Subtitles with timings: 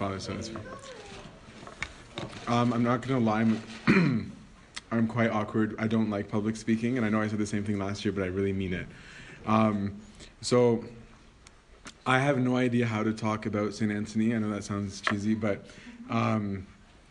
[0.00, 0.66] Father, Son, and Spirit.
[2.48, 3.42] Um, I'm not gonna lie.
[3.42, 4.32] I'm,
[4.90, 5.76] I'm quite awkward.
[5.78, 8.10] I don't like public speaking, and I know I said the same thing last year,
[8.12, 8.86] but I really mean it.
[9.46, 10.00] Um,
[10.40, 10.86] so
[12.06, 13.92] I have no idea how to talk about St.
[13.92, 14.34] Anthony.
[14.34, 15.66] I know that sounds cheesy, but
[16.08, 16.66] um,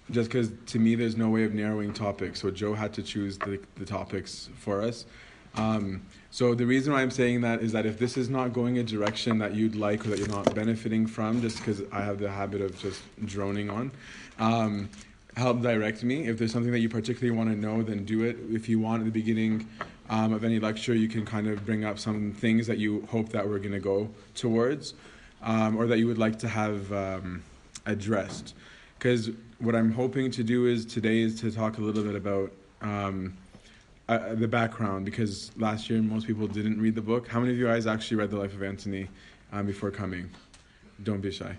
[0.09, 2.41] just because to me there's no way of narrowing topics.
[2.41, 5.05] So Joe had to choose the, the topics for us.
[5.55, 8.77] Um, so the reason why I'm saying that is that if this is not going
[8.77, 12.19] a direction that you'd like or that you're not benefiting from, just because I have
[12.19, 13.91] the habit of just droning on,
[14.37, 14.89] um,
[15.35, 16.27] help direct me.
[16.27, 18.37] If there's something that you particularly want to know, then do it.
[18.49, 19.67] If you want at the beginning
[20.09, 23.29] um, of any lecture, you can kind of bring up some things that you hope
[23.29, 24.93] that we're going to go towards,
[25.41, 27.43] um, or that you would like to have um,
[27.85, 28.53] addressed.
[28.97, 32.51] Because what I'm hoping to do is today is to talk a little bit about
[32.81, 33.37] um,
[34.09, 37.27] uh, the background because last year most people didn't read the book.
[37.27, 39.07] How many of you guys actually read the life of Antony
[39.51, 40.29] um, before coming?
[41.03, 41.55] Don't be shy.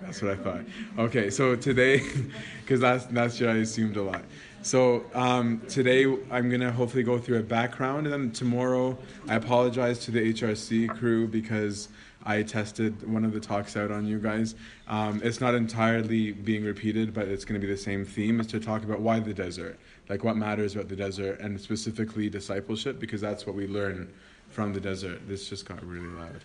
[0.00, 0.60] That's what I thought.
[0.98, 2.02] Okay, so today,
[2.62, 4.24] because last last year I assumed a lot.
[4.62, 8.96] So um, today I'm gonna hopefully go through a background, and then tomorrow
[9.28, 11.88] I apologize to the HRC crew because
[12.24, 14.54] I tested one of the talks out on you guys.
[14.88, 18.40] Um, it's not entirely being repeated, but it's to be the same theme.
[18.40, 22.28] Is to talk about why the desert, like what matters about the desert, and specifically
[22.28, 24.12] discipleship, because that's what we learn
[24.50, 25.26] from the desert.
[25.26, 26.40] This just got really loud.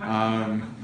[0.00, 0.76] Um,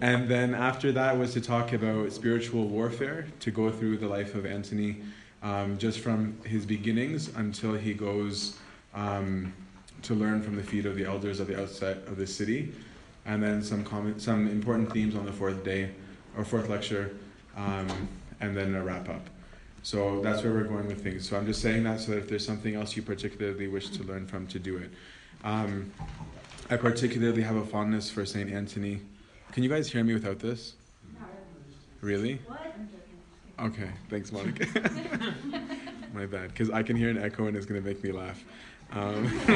[0.00, 4.34] and then after that was to talk about spiritual warfare, to go through the life
[4.34, 5.02] of Antony,
[5.42, 8.58] um, just from his beginnings until he goes
[8.94, 9.52] um,
[10.02, 12.72] to learn from the feet of the elders of the outset of the city
[13.26, 15.90] and then some comment, some important themes on the fourth day
[16.36, 17.14] or fourth lecture,
[17.56, 17.88] um,
[18.40, 19.28] and then a wrap up.
[19.84, 21.28] So that's where we're going with things.
[21.28, 24.02] So I'm just saying that so that if there's something else you particularly wish to
[24.02, 24.90] learn from, to do it.
[25.44, 25.92] Um,
[26.70, 29.02] I particularly have a fondness for Saint Anthony.
[29.52, 30.72] Can you guys hear me without this?
[32.00, 32.40] Really?
[33.60, 34.66] Okay, thanks, Monica.
[36.14, 38.42] My bad, because I can hear an echo and it's going to make me laugh.
[38.92, 39.26] Um,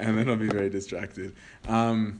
[0.00, 1.34] and then I'll be very distracted.
[1.68, 2.18] Um,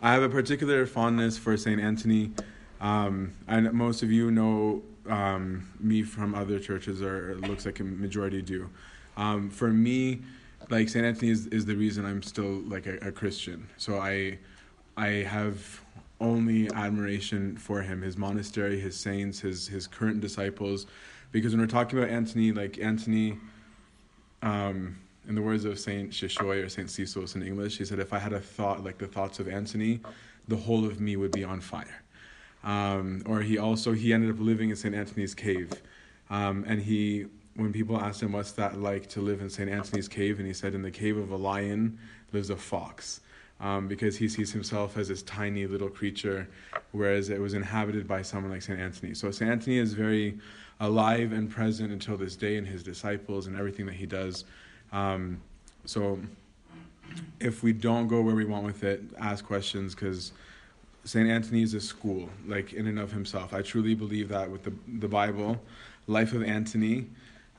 [0.00, 1.80] I have a particular fondness for St.
[1.80, 2.30] Anthony.
[2.80, 7.80] Um, and most of you know um, me from other churches, or it looks like
[7.80, 8.70] a majority do.
[9.16, 10.22] Um, for me,
[10.70, 11.04] like St.
[11.04, 13.68] Anthony is, is the reason I'm still like a, a Christian.
[13.76, 14.38] So I,
[14.96, 15.80] I have
[16.20, 20.86] only admiration for him, his monastery, his saints, his his current disciples,
[21.32, 23.38] because when we're talking about Anthony, like Anthony,
[24.42, 24.96] um,
[25.28, 28.18] in the words of Saint Shishoy or Saint Sisos in English, he said, "If I
[28.18, 30.00] had a thought like the thoughts of Antony,
[30.48, 32.03] the whole of me would be on fire."
[32.64, 35.70] Um, or he also he ended up living in Saint Anthony's cave,
[36.30, 37.26] um, and he
[37.56, 40.54] when people asked him what's that like to live in Saint Anthony's cave, and he
[40.54, 41.98] said, "In the cave of a lion
[42.32, 43.20] lives a fox."
[43.60, 46.48] Um, because he sees himself as this tiny little creature,
[46.90, 48.78] whereas it was inhabited by someone like St.
[48.78, 49.14] Anthony.
[49.14, 49.48] So St.
[49.48, 50.38] Anthony is very
[50.80, 54.44] alive and present until this day in his disciples and everything that he does.
[54.92, 55.40] Um,
[55.84, 56.18] so
[57.40, 60.32] if we don't go where we want with it, ask questions because
[61.04, 61.28] St.
[61.28, 63.52] Anthony is a school, like in and of himself.
[63.52, 65.60] I truly believe that with the, the Bible,
[66.06, 67.06] Life of Antony,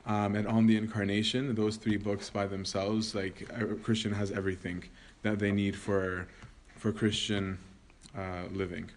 [0.06, 4.84] um, and On the Incarnation, those three books by themselves, like a Christian has everything
[5.22, 6.26] that they need for,
[6.76, 7.58] for Christian
[8.16, 8.90] uh, living.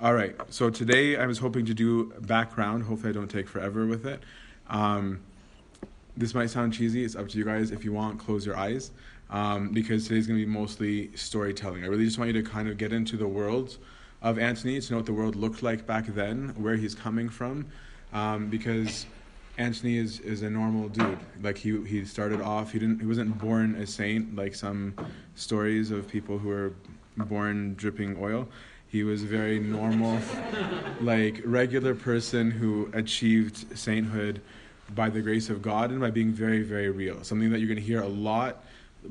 [0.00, 2.82] All right, so today I was hoping to do background.
[2.84, 4.22] Hopefully, I don't take forever with it.
[4.68, 5.20] Um,
[6.16, 7.04] this might sound cheesy.
[7.04, 7.70] It's up to you guys.
[7.70, 8.90] If you want, close your eyes.
[9.30, 11.82] Um, because today's going to be mostly storytelling.
[11.82, 13.78] I really just want you to kind of get into the world
[14.22, 17.66] of Antony, to know what the world looked like back then, where he's coming from.
[18.12, 19.06] Um, because
[19.58, 21.18] Antony is, is a normal dude.
[21.42, 24.94] Like he he started off, he didn't he wasn't born a saint like some
[25.36, 26.74] stories of people who are
[27.16, 28.48] born dripping oil.
[28.88, 30.20] He was a very normal,
[31.00, 34.40] like regular person who achieved sainthood
[34.94, 37.24] by the grace of God and by being very, very real.
[37.24, 38.64] Something that you're going to hear a lot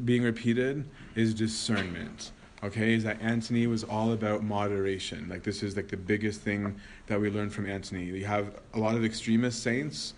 [0.05, 2.31] being repeated is discernment.
[2.63, 5.27] Okay, is that Antony was all about moderation.
[5.27, 8.05] Like this is like the biggest thing that we learned from Antony.
[8.05, 10.13] You have a lot of extremist saints,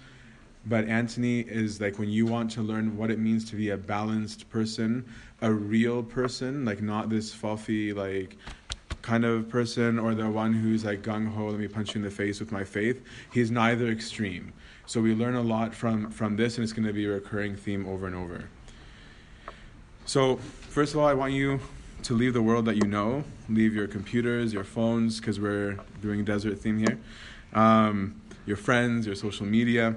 [0.67, 3.77] but Antony is like when you want to learn what it means to be a
[3.77, 5.05] balanced person,
[5.41, 8.37] a real person, like not this fluffy like
[9.01, 12.03] kind of person or the one who's like gung ho, let me punch you in
[12.03, 13.03] the face with my faith.
[13.31, 14.53] He's neither extreme.
[14.87, 17.55] So we learn a lot from, from this, and it's going to be a recurring
[17.55, 18.49] theme over and over.
[20.07, 21.59] So, first of all, I want you
[22.03, 26.19] to leave the world that you know, leave your computers, your phones, because we're doing
[26.19, 26.99] a desert theme here,
[27.53, 29.95] um, your friends, your social media,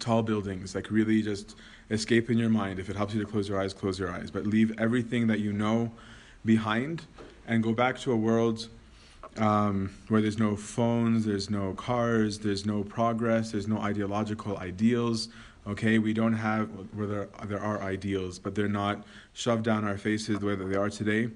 [0.00, 1.56] tall buildings, like really just
[1.88, 2.78] escape in your mind.
[2.78, 4.30] If it helps you to close your eyes, close your eyes.
[4.30, 5.90] But leave everything that you know
[6.44, 7.06] behind
[7.46, 8.68] and go back to a world
[9.38, 15.30] um, where there's no phones, there's no cars, there's no progress, there's no ideological ideals.
[15.66, 19.04] Okay, we don't have where there, there are ideals, but they're not
[19.34, 21.28] shoved down our faces the way that they are today.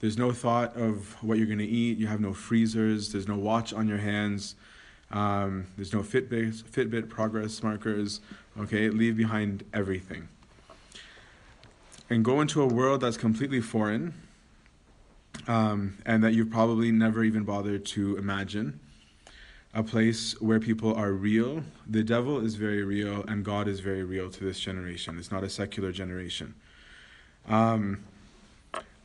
[0.00, 1.98] There's no thought of what you're going to eat.
[1.98, 3.10] You have no freezers.
[3.10, 4.54] There's no watch on your hands.
[5.10, 8.20] Um, there's no Fitbit, Fitbit progress markers.
[8.58, 10.28] Okay, leave behind everything.
[12.08, 14.14] And go into a world that's completely foreign
[15.46, 18.80] um, and that you've probably never even bothered to imagine.
[19.74, 21.62] A place where people are real.
[21.86, 25.18] The devil is very real, and God is very real to this generation.
[25.18, 26.54] It's not a secular generation.
[27.46, 28.04] Um,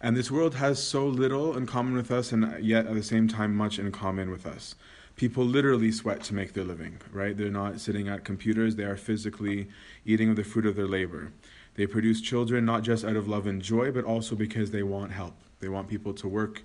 [0.01, 3.27] and this world has so little in common with us, and yet at the same
[3.27, 4.75] time, much in common with us.
[5.15, 7.38] People literally sweat to make their living, right?
[7.38, 9.68] They're not sitting at computers, they are physically
[10.06, 11.31] eating of the fruit of their labor.
[11.75, 15.12] They produce children not just out of love and joy, but also because they want
[15.12, 15.36] help.
[15.60, 16.63] They want people to work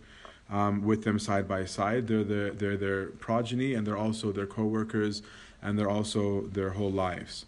[0.50, 2.06] um, with them side by side.
[2.06, 5.23] They're, the, they're their progeny, and they're also their co workers,
[5.62, 7.47] and they're also their whole lives.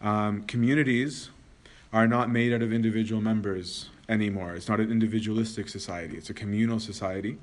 [0.00, 1.30] Um, communities
[1.92, 4.54] are not made out of individual members anymore.
[4.54, 7.38] It's not an individualistic society, it's a communal society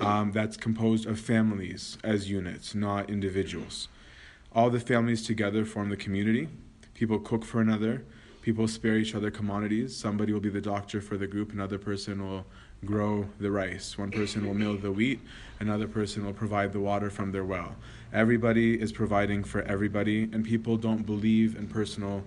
[0.00, 3.88] um, that's composed of families as units, not individuals.
[4.54, 6.48] All the families together form the community.
[6.94, 8.04] People cook for another.
[8.42, 9.96] People spare each other commodities.
[9.96, 12.44] Somebody will be the doctor for the group, another person will
[12.84, 13.96] grow the rice.
[13.96, 15.20] One person will mill the wheat,
[15.60, 17.76] another person will provide the water from their well.
[18.12, 22.24] Everybody is providing for everybody, and people don't believe in personal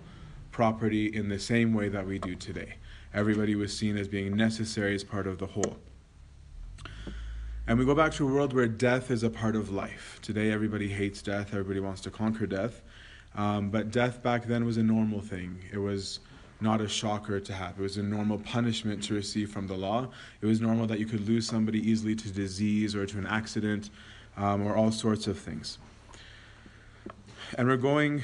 [0.51, 2.75] property in the same way that we do today.
[3.13, 5.77] Everybody was seen as being necessary as part of the whole.
[7.67, 10.19] And we go back to a world where death is a part of life.
[10.21, 12.81] Today, everybody hates death, everybody wants to conquer death.
[13.35, 15.59] Um, but death back then was a normal thing.
[15.73, 16.19] It was
[16.61, 17.79] not a shocker to have.
[17.79, 20.07] It was a normal punishment to receive from the law.
[20.41, 23.89] It was normal that you could lose somebody easily to disease or to an accident
[24.37, 25.77] um, or all sorts of things.
[27.57, 28.23] And we're going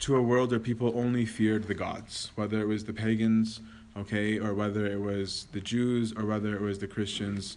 [0.00, 3.60] to a world where people only feared the gods, whether it was the pagans,
[3.96, 7.56] okay, or whether it was the Jews or whether it was the Christians.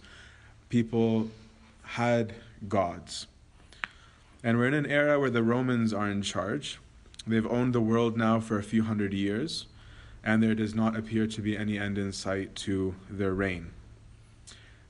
[0.68, 1.30] People
[1.82, 2.34] had
[2.68, 3.26] gods.
[4.44, 6.78] And we're in an era where the Romans are in charge.
[7.26, 9.66] They've owned the world now for a few hundred years
[10.24, 13.70] and there does not appear to be any end in sight to their reign.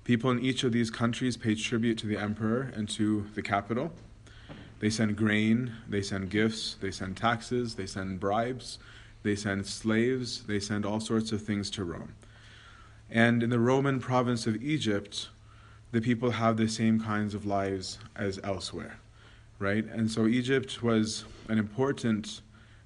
[0.05, 3.93] People in each of these countries pay tribute to the emperor and to the capital.
[4.81, 8.79] They send grain, they send gifts, they send taxes, they send bribes,
[9.23, 12.14] they send slaves, they send all sorts of things to Rome.
[13.08, 15.29] And in the Roman province of Egypt,
[15.93, 18.99] the people have the same kinds of lives as elsewhere,
[19.61, 19.84] right?
[19.84, 22.40] And so Egypt was an important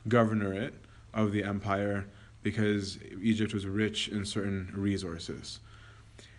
[0.07, 0.73] governorate
[1.15, 2.05] of the empire
[2.47, 5.59] because Egypt was rich in certain resources.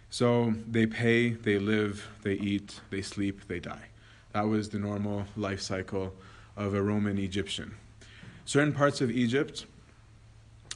[0.09, 3.87] So they pay, they live, they eat, they sleep, they die.
[4.31, 6.13] That was the normal life cycle
[6.55, 7.75] of a Roman Egyptian.
[8.45, 9.65] Certain parts of Egypt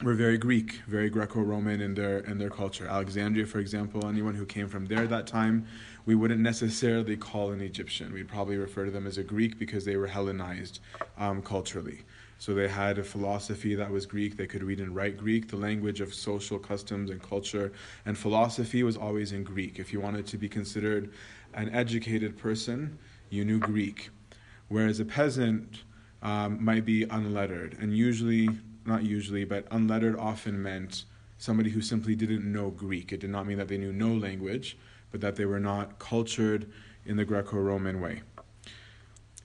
[0.04, 2.86] were very Greek, very Greco-Roman in their in their culture.
[2.86, 5.66] Alexandria, for example, anyone who came from there that time,
[6.06, 8.12] we wouldn't necessarily call an Egyptian.
[8.12, 10.82] We'd probably refer to them as a Greek because they were Hellenized
[11.18, 12.00] um, culturally.
[12.42, 14.36] So they had a philosophy that was Greek.
[14.36, 15.48] They could read and write Greek.
[15.48, 17.72] The language of social customs and culture
[18.04, 19.78] and philosophy was always in Greek.
[19.78, 21.14] If you wanted to be considered
[21.54, 22.98] an educated person,
[23.30, 24.10] you knew Greek.
[24.70, 25.84] Whereas a peasant
[26.24, 27.78] um, might be unlettered.
[27.80, 28.50] And usually,
[28.88, 31.04] not usually, but unlettered often meant
[31.38, 33.14] somebody who simply didn't know Greek.
[33.14, 34.80] It did not mean that they knew no language,
[35.12, 36.68] but that they were not cultured
[37.06, 38.24] in the Greco Roman way.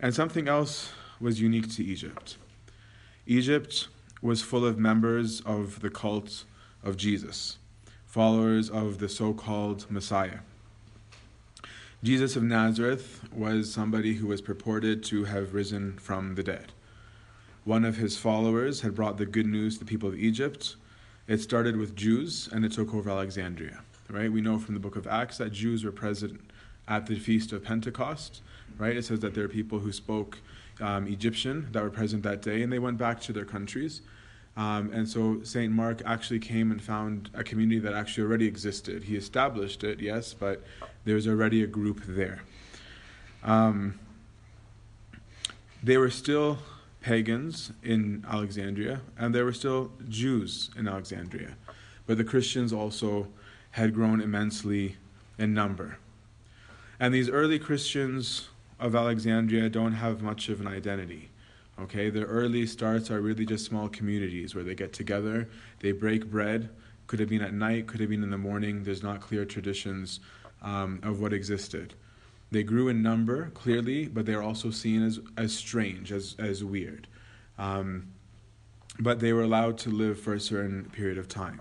[0.00, 2.38] And something else was unique to Egypt.
[3.28, 3.88] Egypt
[4.22, 6.44] was full of members of the cult
[6.84, 7.58] of Jesus,
[8.06, 10.38] followers of the so called Messiah.
[12.04, 16.72] Jesus of Nazareth was somebody who was purported to have risen from the dead.
[17.64, 20.76] One of his followers had brought the good news to the people of Egypt.
[21.26, 23.82] It started with Jews and it took over Alexandria.
[24.08, 24.30] Right?
[24.30, 26.40] We know from the book of Acts that Jews were present
[26.86, 28.40] at the feast of Pentecost.
[28.78, 28.96] Right?
[28.96, 30.38] It says that there are people who spoke
[30.80, 34.02] um, Egyptian that were present that day, and they went back to their countries.
[34.56, 35.70] Um, and so St.
[35.70, 39.04] Mark actually came and found a community that actually already existed.
[39.04, 40.64] He established it, yes, but
[41.04, 42.42] there was already a group there.
[43.44, 43.98] Um,
[45.82, 46.58] they were still
[47.02, 51.54] pagans in Alexandria, and there were still Jews in Alexandria.
[52.06, 53.28] But the Christians also
[53.72, 54.96] had grown immensely
[55.38, 55.98] in number.
[56.98, 61.30] And these early Christians of Alexandria don't have much of an identity.
[61.78, 65.48] Okay, their early starts are really just small communities where they get together,
[65.80, 66.70] they break bread,
[67.06, 68.82] could have been at night, could have been in the morning.
[68.82, 70.20] There's not clear traditions
[70.62, 71.94] um, of what existed.
[72.50, 77.06] They grew in number, clearly, but they're also seen as, as strange, as, as weird.
[77.58, 78.08] Um,
[78.98, 81.60] but they were allowed to live for a certain period of time.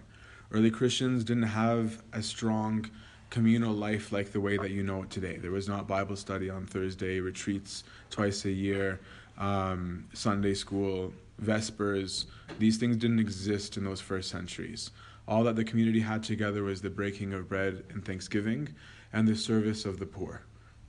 [0.51, 2.89] Early Christians didn't have a strong
[3.29, 5.37] communal life like the way that you know it today.
[5.37, 8.99] There was not Bible study on Thursday, retreats twice a year,
[9.37, 12.25] um, Sunday school, Vespers.
[12.59, 14.91] These things didn't exist in those first centuries.
[15.27, 18.69] All that the community had together was the breaking of bread and thanksgiving
[19.11, 20.41] and the service of the poor.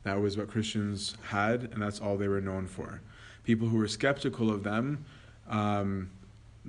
[0.02, 3.00] That was what Christians had, and that's all they were known for.
[3.44, 5.04] People who were skeptical of them,
[5.48, 6.10] um,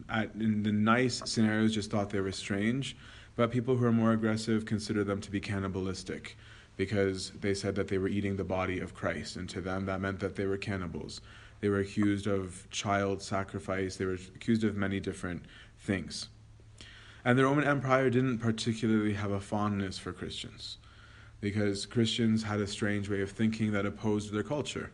[0.10, 2.96] at, in the nice scenarios, just thought they were strange,
[3.38, 6.36] but people who are more aggressive consider them to be cannibalistic
[6.76, 10.02] because they said that they were eating the body of Christ, and to them that
[10.02, 11.22] meant that they were cannibals.
[11.60, 15.44] They were accused of child sacrifice, they were accused of many different
[15.80, 16.30] things.
[17.26, 20.78] And the Roman Empire didn't particularly have a fondness for Christians
[21.42, 24.92] because Christians had a strange way of thinking that opposed their culture,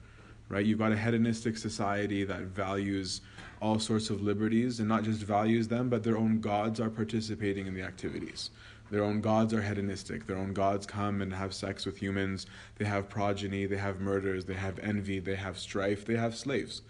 [0.49, 0.65] right?
[0.65, 3.21] You've got a hedonistic society that values
[3.63, 7.65] all sorts of liberties and not just values them, but their own gods are participating
[7.65, 8.49] in the activities.
[8.91, 10.27] Their own gods are hedonistic.
[10.27, 12.45] Their own gods come and have sex with humans.
[12.77, 16.81] They have progeny, they have murders, they have envy, they have strife, they have slaves.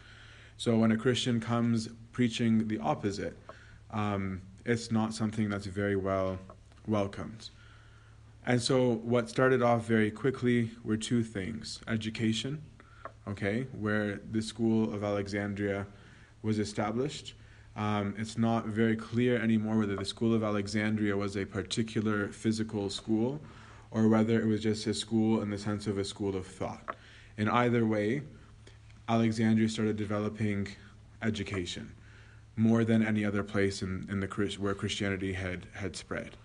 [0.58, 3.38] So when a Christian comes preaching the opposite,
[3.92, 6.40] um, it's not something that's very well
[6.88, 7.52] welcomed.
[8.46, 12.62] And so, what started off very quickly were two things education,
[13.28, 15.86] okay, where the school of Alexandria
[16.44, 17.34] was established.
[17.76, 22.90] Um, it's not very clear anymore whether the school of Alexandria was a particular physical
[22.92, 23.42] school
[23.90, 26.96] or whether it was just a school in the sense of a school of thought.
[27.38, 28.22] In either way,
[29.10, 30.68] Alexandria started developing
[31.24, 31.92] education
[32.56, 34.28] more than any other place in, in the
[34.60, 36.38] where Christianity had, had spread.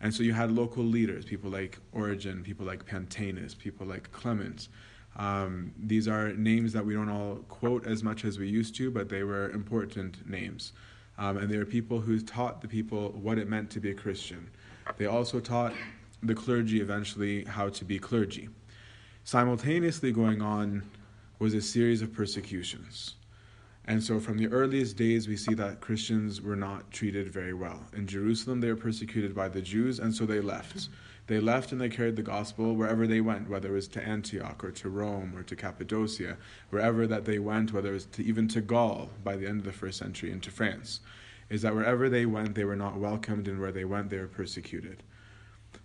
[0.00, 4.68] And so you had local leaders, people like Origen, people like Pantaenus, people like Clement.
[5.16, 8.90] Um, these are names that we don't all quote as much as we used to,
[8.90, 10.72] but they were important names.
[11.18, 13.94] Um, and they were people who taught the people what it meant to be a
[13.94, 14.50] Christian.
[14.98, 15.72] They also taught
[16.22, 18.48] the clergy eventually how to be clergy.
[19.24, 20.82] Simultaneously going on
[21.38, 23.14] was a series of persecutions.
[23.88, 27.80] And so, from the earliest days, we see that Christians were not treated very well.
[27.94, 30.88] In Jerusalem, they were persecuted by the Jews, and so they left.
[31.26, 34.62] They left and they carried the gospel wherever they went, whether it was to Antioch
[34.62, 36.36] or to Rome or to Cappadocia,
[36.70, 39.64] wherever that they went, whether it was to, even to Gaul by the end of
[39.64, 41.00] the first century into France.
[41.50, 44.28] Is that wherever they went, they were not welcomed, and where they went, they were
[44.28, 45.02] persecuted.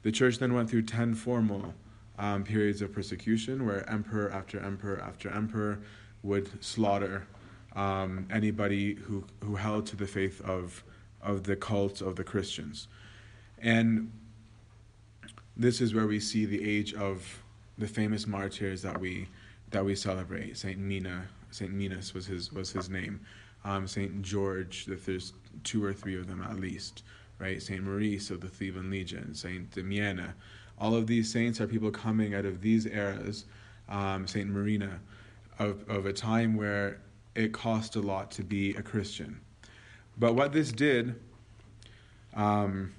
[0.04, 1.74] The church then went through 10 formal
[2.18, 5.80] um, periods of persecution where emperor after emperor after emperor
[6.24, 7.28] would slaughter
[7.76, 10.84] um, anybody who, who held to the faith of,
[11.22, 12.88] of the cult of the Christians.
[13.58, 14.12] And
[15.62, 17.44] this is where we see the age of
[17.78, 19.28] the famous martyrs that we,
[19.70, 20.58] that we celebrate.
[20.58, 23.20] Saint Mina, Saint Minas was his, was his name.
[23.64, 27.04] Um, Saint George, that there's two or three of them at least,
[27.38, 27.62] right?
[27.62, 30.34] Saint Maurice of the Theban Legion, Saint Damiana.
[30.80, 33.46] All of these saints are people coming out of these eras.
[33.88, 35.00] Um, Saint Marina,
[35.60, 37.02] of, of a time where
[37.36, 39.40] it cost a lot to be a Christian.
[40.18, 41.16] But what this did
[42.34, 42.94] um,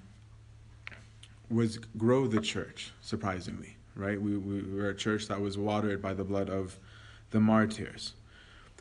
[1.50, 4.20] was grow the church, surprisingly, right?
[4.20, 6.78] We, we were a church that was watered by the blood of
[7.30, 8.14] the martyrs.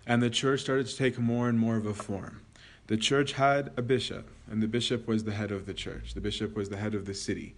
[0.07, 2.41] And the church started to take more and more of a form.
[2.87, 6.13] The church had a bishop, and the bishop was the head of the church.
[6.13, 7.55] The bishop was the head of the city.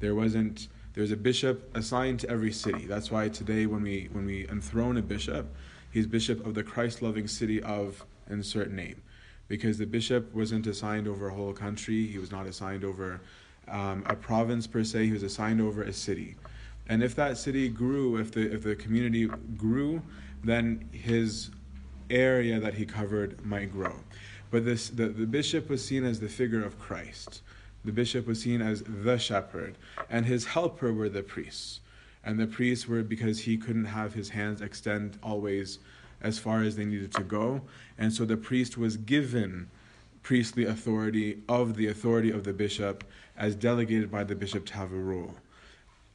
[0.00, 2.86] There wasn't there was a bishop assigned to every city.
[2.86, 5.54] That's why today when we when we enthrone a bishop,
[5.90, 9.02] he's bishop of the Christ loving city of insert name.
[9.48, 13.20] Because the bishop wasn't assigned over a whole country, he was not assigned over
[13.68, 16.36] um, a province per se, he was assigned over a city.
[16.88, 20.02] And if that city grew, if the, if the community grew,
[20.44, 21.50] then his
[22.10, 23.94] area that he covered might grow.
[24.50, 27.42] But this, the, the bishop was seen as the figure of Christ.
[27.84, 29.76] The bishop was seen as the shepherd,
[30.08, 31.80] and his helper were the priests
[32.26, 35.78] and the priests were because he couldn't have his hands extend always
[36.20, 37.62] as far as they needed to go.
[37.96, 39.70] And so the priest was given
[40.26, 43.04] priestly authority of the authority of the bishop
[43.36, 45.32] as delegated by the bishop to have a role.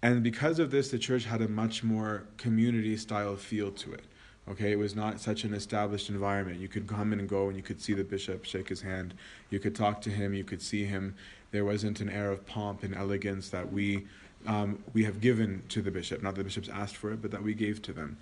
[0.01, 4.03] And because of this, the church had a much more community style feel to it.
[4.49, 6.59] Okay, it was not such an established environment.
[6.59, 9.13] You could come in and go and you could see the bishop shake his hand.
[9.49, 11.15] You could talk to him, you could see him.
[11.51, 14.07] There wasn't an air of pomp and elegance that we
[14.45, 16.21] um, we have given to the bishop.
[16.21, 18.17] Not that the bishops asked for it, but that we gave to them.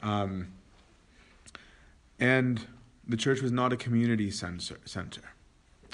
[0.00, 0.52] Um,
[2.20, 2.64] and
[3.06, 4.76] the church was not a community center.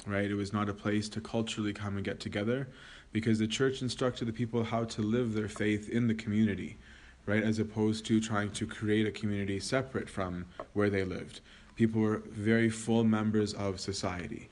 [0.05, 0.29] right?
[0.29, 2.67] It was not a place to culturally come and get together
[3.11, 6.77] because the church instructed the people how to live their faith in the community,
[7.25, 7.43] right?
[7.43, 11.41] As opposed to trying to create a community separate from where they lived.
[11.75, 14.49] People were very full members of society.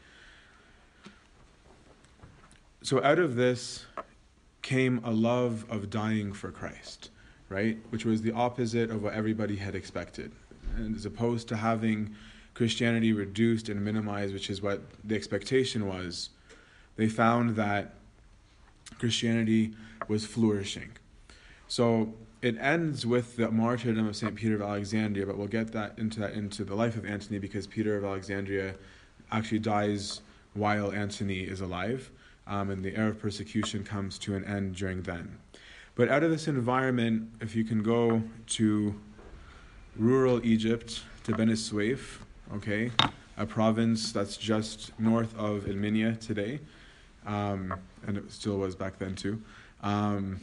[2.82, 3.86] So out of this
[4.62, 7.12] came a love of dying for Christ,
[7.50, 7.78] right?
[7.90, 10.32] Which was the opposite of what everybody had expected.
[10.76, 12.16] And as opposed to having
[12.60, 16.30] Christianity reduced and minimized, which is what the expectation was,
[16.98, 17.94] they found that
[18.98, 19.72] Christianity
[20.10, 20.90] was flourishing.
[21.70, 25.98] So it ends with the martyrdom of Saint Peter of Alexandria, but we'll get that
[25.98, 28.76] into that into the life of Antony because Peter of Alexandria
[29.32, 30.20] actually dies
[30.54, 32.12] while Antony is alive,
[32.46, 35.38] um, and the era of persecution comes to an end during then.
[35.96, 39.00] But out of this environment, if you can go to
[39.96, 42.20] rural Egypt, to Beni Suef,
[42.56, 42.92] okay,
[43.38, 46.60] a province that's just north of Ilminia today,
[47.26, 47.74] um,
[48.06, 49.42] and it still was back then too.
[49.82, 50.40] Um,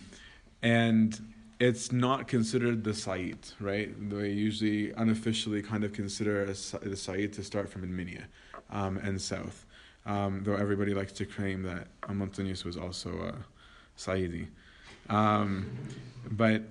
[0.63, 1.21] and
[1.59, 3.91] it's not considered the site, right?
[4.11, 8.25] They usually unofficially kind of consider the site to start from Ilminia
[8.71, 9.65] um, and south,
[10.05, 13.35] um, though everybody likes to claim that Antonius was also a
[13.99, 14.49] Saidi.
[15.09, 15.71] Um,
[16.31, 16.63] but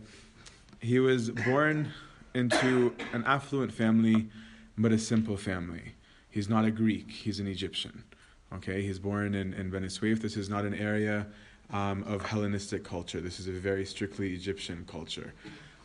[0.82, 1.92] he was born
[2.34, 4.28] into an affluent family,
[4.78, 5.94] but a simple family.
[6.30, 8.04] He's not a Greek, he's an Egyptian.
[8.54, 10.22] Okay, he's born in, in Suef.
[10.22, 11.26] This is not an area
[11.72, 13.20] um, of Hellenistic culture.
[13.20, 15.34] This is a very strictly Egyptian culture.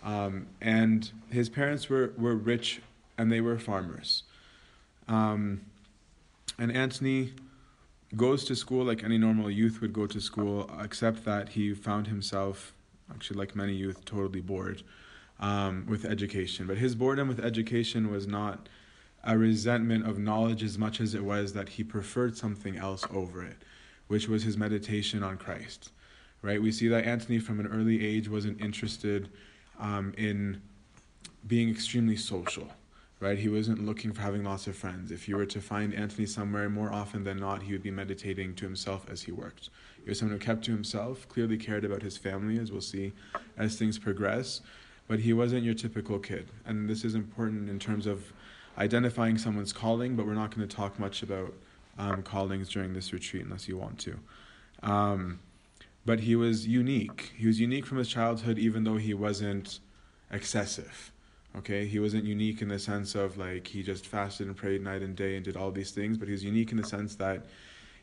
[0.05, 2.81] Um, and his parents were, were rich
[3.19, 4.23] and they were farmers.
[5.09, 5.63] Um,
[6.59, 7.33] and Antony
[8.17, 12.07] goes to school like any normal youth would go to school, except that he found
[12.07, 12.73] himself,
[13.11, 14.83] actually, like many youth, totally bored
[15.39, 16.67] um, with education.
[16.67, 18.69] But his boredom with education was not
[19.25, 23.45] a resentment of knowledge as much as it was that he preferred something else over
[23.45, 23.57] it,
[24.09, 25.93] which was his meditation on Christ.
[26.43, 26.61] Right?
[26.61, 29.29] We see that Antony from an early age wasn't interested
[29.79, 30.63] um, in
[31.47, 32.69] being extremely social.
[33.21, 33.39] Right?
[33.39, 35.13] He wasn't looking for having lots of friends.
[35.13, 38.55] If you were to find Antony somewhere, more often than not, he would be meditating
[38.55, 39.69] to himself as he worked.
[40.03, 43.13] He was someone who kept to himself, clearly cared about his family, as we'll see
[43.59, 44.63] as things progress,
[45.07, 46.49] but he wasn't your typical kid.
[46.65, 48.33] And this is important in terms of
[48.81, 51.55] identifying someone's calling, but we're not going to talk much about
[51.99, 54.19] um, callings during this retreat unless you want to.
[54.83, 55.41] Um,
[56.07, 57.33] but he was unique.
[57.37, 59.81] He was unique from his childhood, even though he wasn't
[60.31, 61.13] excessive.
[61.57, 65.03] Okay, he wasn't unique in the sense of like he just fasted and prayed night
[65.03, 67.47] and day and did all these things, but he was unique in the sense that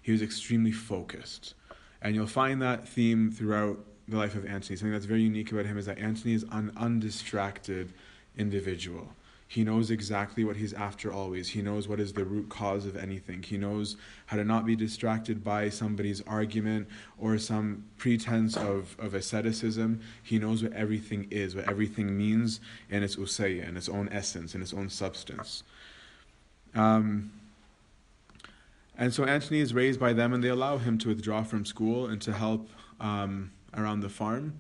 [0.02, 1.56] he was extremely focused.
[2.02, 4.76] And you'll find that theme throughout the life of Antony.
[4.76, 7.94] Something that's very unique about him is that Antony is an undistracted
[8.38, 9.14] individual.
[9.50, 11.50] He knows exactly what he's after always.
[11.50, 13.44] He knows what is the root cause of anything.
[13.44, 19.14] He knows how to not be distracted by somebody's argument or some pretense of, of
[19.14, 20.02] asceticism.
[20.22, 24.54] He knows what everything is, what everything means in its ousia, in its own essence,
[24.54, 25.64] in its own substance.
[26.76, 27.32] Um,
[28.98, 32.08] and so Antony is raised by them, and they allow him to withdraw from school
[32.08, 32.68] and to help
[33.00, 34.60] um, around the farm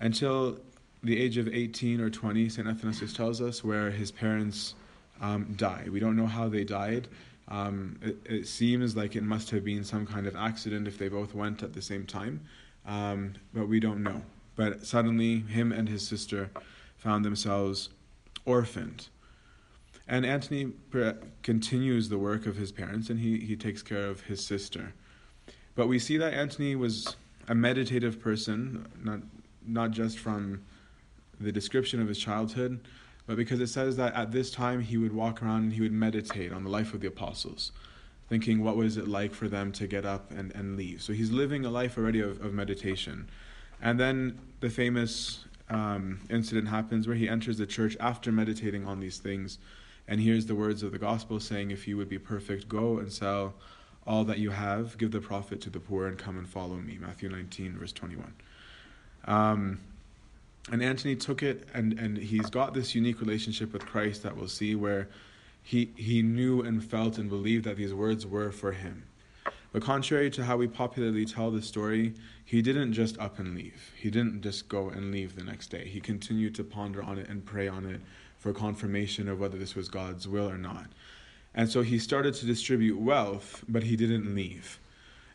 [0.00, 0.60] until
[1.02, 2.66] the age of 18 or 20, St.
[2.66, 4.74] Athanasius tells us, where his parents
[5.20, 5.86] um, die.
[5.90, 7.08] We don't know how they died.
[7.48, 11.08] Um, it, it, seems like it must have been some kind of accident if they
[11.08, 12.42] both went at the same time,
[12.86, 14.22] um, but we don't know.
[14.54, 16.50] But suddenly, him and his sister
[16.96, 17.88] found themselves
[18.44, 19.08] orphaned.
[20.06, 20.72] And Antony
[21.42, 24.94] continues the work of his parents and he, he takes care of his sister.
[25.74, 29.20] But we see that Antony was a meditative person, not,
[29.66, 30.64] not just from
[31.40, 32.80] the description of his childhood,
[33.26, 35.92] but because it says that at this time he would walk around and he would
[35.92, 37.72] meditate on the life of the apostles,
[38.28, 41.02] thinking what was it like for them to get up and, and leave.
[41.02, 43.28] So he's living a life already of, of meditation.
[43.80, 49.00] And then the famous um, incident happens where he enters the church after meditating on
[49.00, 49.58] these things
[50.06, 53.12] and hears the words of the gospel saying, If you would be perfect, go and
[53.12, 53.54] sell
[54.06, 56.96] all that you have, give the profit to the poor, and come and follow me.
[56.98, 58.32] Matthew 19, verse 21.
[59.26, 59.80] Um,
[60.70, 64.48] and Antony took it, and, and he's got this unique relationship with Christ that we'll
[64.48, 65.08] see where
[65.62, 69.04] he, he knew and felt and believed that these words were for him.
[69.72, 73.92] But contrary to how we popularly tell the story, he didn't just up and leave.
[73.96, 75.86] He didn't just go and leave the next day.
[75.86, 78.00] He continued to ponder on it and pray on it
[78.38, 80.86] for confirmation of whether this was God's will or not.
[81.54, 84.78] And so he started to distribute wealth, but he didn't leave.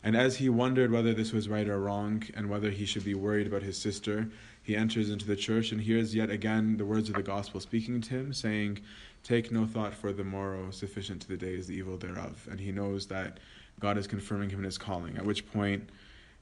[0.02, 3.14] And as he wondered whether this was right or wrong and whether he should be
[3.14, 4.28] worried about his sister,
[4.64, 8.00] he enters into the church and hears yet again the words of the gospel speaking
[8.00, 8.80] to him, saying,
[9.22, 12.48] Take no thought for the morrow, sufficient to the day is the evil thereof.
[12.50, 13.38] And he knows that
[13.78, 15.90] God is confirming him in his calling, at which point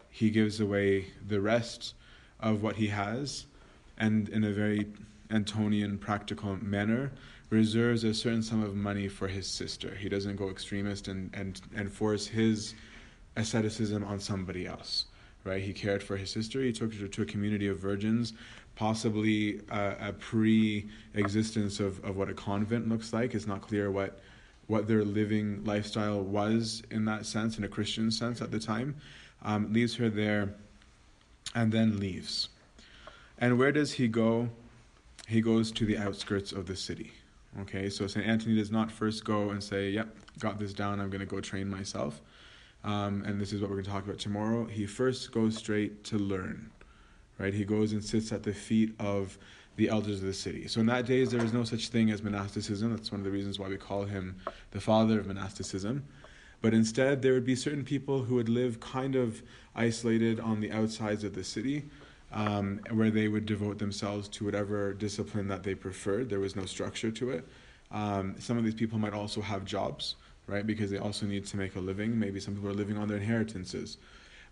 [0.08, 1.94] he gives away the rest
[2.38, 3.46] of what he has
[3.98, 4.86] and, in a very
[5.30, 7.10] Antonian practical manner,
[7.50, 9.96] reserves a certain sum of money for his sister.
[9.96, 12.74] He doesn't go extremist and, and, and force his
[13.34, 15.06] asceticism on somebody else.
[15.44, 15.62] Right?
[15.62, 16.60] He cared for his sister.
[16.60, 18.32] He took her to a community of virgins,
[18.76, 23.34] possibly a, a pre-existence of, of what a convent looks like.
[23.34, 24.20] It's not clear what
[24.68, 28.94] what their living lifestyle was in that sense, in a Christian sense at the time.
[29.44, 30.54] Um, leaves her there,
[31.54, 32.48] and then leaves.
[33.38, 34.48] And where does he go?
[35.26, 37.12] He goes to the outskirts of the city.
[37.60, 38.26] Okay, so St.
[38.26, 41.40] Anthony does not first go and say, Yep, got this down, I'm going to go
[41.40, 42.20] train myself.
[42.84, 44.64] Um, and this is what we're going to talk about tomorrow.
[44.64, 46.70] He first goes straight to learn,
[47.38, 47.54] right?
[47.54, 49.38] He goes and sits at the feet of
[49.76, 50.68] the elders of the city.
[50.68, 52.94] So in that days, there was no such thing as monasticism.
[52.94, 54.36] That's one of the reasons why we call him
[54.72, 56.04] the father of monasticism.
[56.60, 59.42] But instead, there would be certain people who would live kind of
[59.74, 61.84] isolated on the outsides of the city,
[62.32, 66.28] um, where they would devote themselves to whatever discipline that they preferred.
[66.28, 67.48] There was no structure to it.
[67.90, 70.16] Um, some of these people might also have jobs,
[70.46, 70.66] right?
[70.66, 72.18] Because they also need to make a living.
[72.18, 73.98] Maybe some people are living on their inheritances.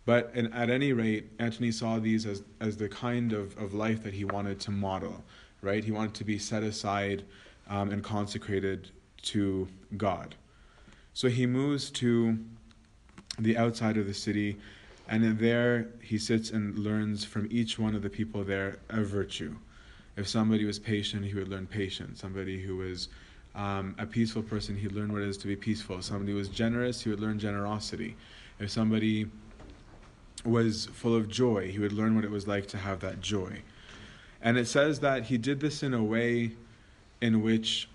[0.07, 4.03] But in, at any rate, Antony saw these as, as the kind of, of life
[4.03, 5.23] that he wanted to model,
[5.63, 5.85] right?
[5.85, 7.25] He wanted to be set aside
[7.69, 8.91] um, and consecrated
[9.23, 10.35] to God.
[11.13, 12.39] So he moves to
[13.39, 14.57] the outside of the city
[15.11, 19.57] and there he sits and learns from each one of the people there a virtue.
[20.17, 22.21] If somebody was patient, he would learn patience.
[22.21, 23.09] Somebody who was
[23.55, 25.99] um, a peaceful person, he'd learn what it is to be peaceful.
[25.99, 28.17] If somebody was generous, he would learn generosity.
[28.59, 29.27] If somebody
[30.45, 33.63] was full of joy, he would learn what it was like to have that joy.
[34.43, 36.53] And it says that he did this in a way
[37.21, 37.89] in which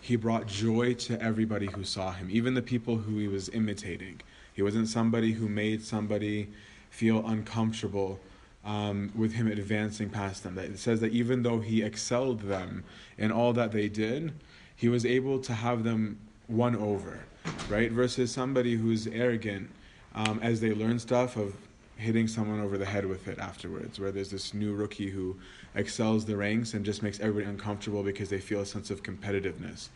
[0.00, 4.20] he brought joy to everybody who saw him, even the people who he was imitating.
[4.52, 6.48] He wasn't somebody who made somebody
[6.90, 8.18] feel uncomfortable
[8.64, 10.58] um, with him advancing past them.
[10.58, 12.84] It says that even though he excelled them
[13.18, 14.32] in all that they did,
[14.76, 17.20] he was able to have them won over,
[17.68, 17.90] right?
[17.90, 19.70] Versus somebody who's arrogant
[20.14, 21.54] um, as they learn stuff of
[21.96, 25.36] hitting someone over the head with it afterwards, where there's this new rookie who
[25.74, 29.88] excels the ranks and just makes everybody uncomfortable because they feel a sense of competitiveness.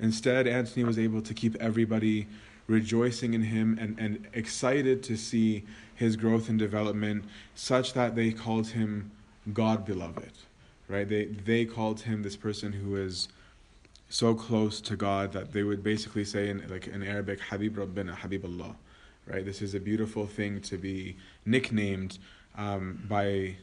[0.00, 2.26] Instead, Antony was able to keep everybody
[2.66, 8.32] rejoicing in him and, and excited to see his growth and development, such that they
[8.32, 9.10] called him
[9.52, 10.32] God beloved.
[10.88, 11.08] Right?
[11.08, 13.28] They they called him this person who is
[14.08, 18.14] so close to God that they would basically say in like in Arabic, Habib Rabbina,
[18.14, 18.76] Habib Allah.
[19.26, 19.44] Right?
[19.44, 22.18] This is a beautiful thing to be nicknamed
[22.56, 23.56] um, by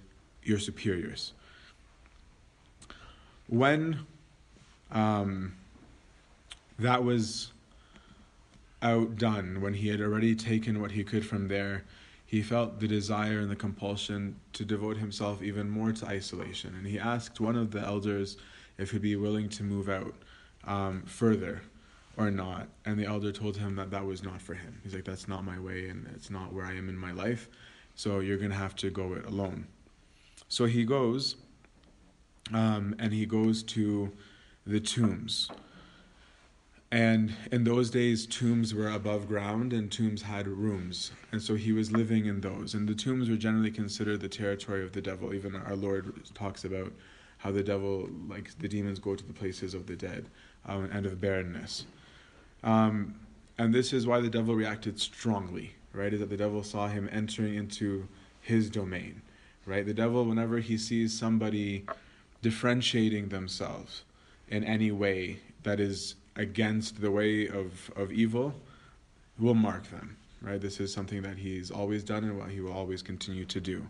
[0.43, 1.33] your superiors.
[3.47, 3.99] When
[4.91, 5.53] um,
[6.79, 7.51] that was
[8.81, 11.83] outdone when he had already taken what he could from there.
[12.25, 16.73] He felt the desire and the compulsion to devote himself even more to isolation.
[16.75, 18.37] And he asked one of the elders
[18.77, 20.15] if he'd be willing to move out
[20.65, 21.61] um, further
[22.17, 22.67] or not.
[22.85, 24.79] And the elder told him that that was not for him.
[24.83, 27.49] He's like, that's not my way and it's not where I am in my life.
[27.95, 29.67] So you're going to have to go it alone.
[30.47, 31.35] So he goes
[32.53, 34.11] um, and he goes to
[34.65, 35.49] the tombs.
[36.93, 41.11] And in those days, tombs were above ground and tombs had rooms.
[41.31, 42.73] And so he was living in those.
[42.73, 45.33] And the tombs were generally considered the territory of the devil.
[45.33, 46.91] Even our Lord talks about
[47.37, 50.25] how the devil, like the demons, go to the places of the dead
[50.65, 51.85] um, and of barrenness.
[52.63, 53.15] Um,
[53.57, 56.13] and this is why the devil reacted strongly, right?
[56.13, 58.07] Is that the devil saw him entering into
[58.41, 59.21] his domain,
[59.65, 59.85] right?
[59.85, 61.85] The devil, whenever he sees somebody
[62.41, 64.03] differentiating themselves
[64.49, 68.53] in any way that is against the way of, of evil
[69.39, 70.17] will mark them.
[70.41, 70.59] Right?
[70.59, 73.87] This is something that he's always done and what he will always continue to do.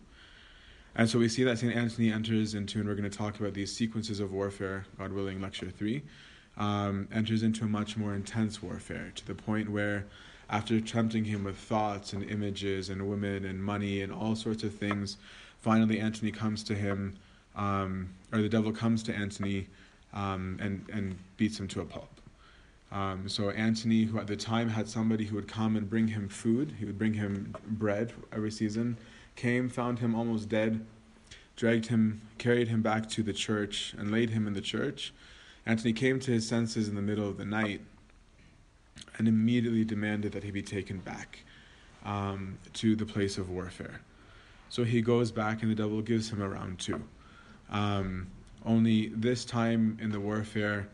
[0.96, 1.74] And so we see that St.
[1.74, 5.42] Anthony enters into, and we're going to talk about these sequences of warfare, God willing,
[5.42, 6.04] lecture three,
[6.58, 10.06] um, enters into a much more intense warfare to the point where,
[10.50, 14.74] after tempting him with thoughts and images and women and money and all sorts of
[14.76, 15.18] things,
[15.62, 17.16] finally Antony comes to him,
[17.56, 19.68] um, or the devil comes to Antony
[20.14, 22.10] um, and, and beats him to a pulp.
[22.92, 26.28] Um, so Antony, who at the time had somebody who would come and bring him
[26.28, 28.98] food, he would bring him bread every season,
[29.38, 30.86] came, found him almost dead,
[31.56, 35.14] dragged him, carried him back to the church, and laid him in the church.
[35.66, 37.82] Antony came to his senses in the middle of the night
[39.18, 41.40] and immediately demanded that he be taken back
[42.06, 44.02] um, to the place of warfare.
[44.70, 47.04] So he goes back, and the devil gives him a round two.
[47.70, 48.28] Um,
[48.66, 50.88] only this time in the warfare,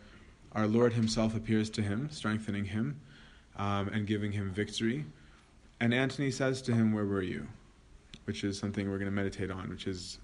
[0.53, 2.99] our Lord Himself appears to him, strengthening him
[3.57, 5.05] um, and giving him victory.
[5.79, 7.47] And Antony says to him, Where were you?
[8.25, 10.17] Which is something we're going to meditate on, which is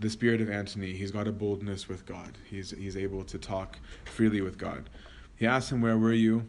[0.00, 0.92] the spirit of Antony.
[0.92, 4.88] He's got a boldness with God, he's, he's able to talk freely with God.
[5.36, 6.46] He asks him, Where were you?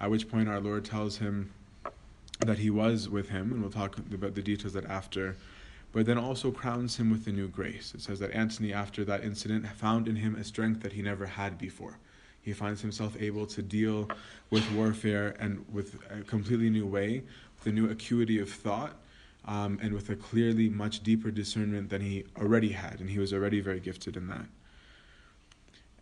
[0.00, 1.52] At which point our Lord tells him
[2.40, 5.36] that he was with him, and we'll talk about the details that after
[5.96, 7.94] but then also crowns him with a new grace.
[7.94, 11.24] It says that Antony, after that incident, found in him a strength that he never
[11.24, 11.96] had before.
[12.42, 14.06] He finds himself able to deal
[14.50, 17.22] with warfare and with a completely new way,
[17.58, 18.94] with a new acuity of thought,
[19.46, 23.32] um, and with a clearly much deeper discernment than he already had, and he was
[23.32, 24.46] already very gifted in that.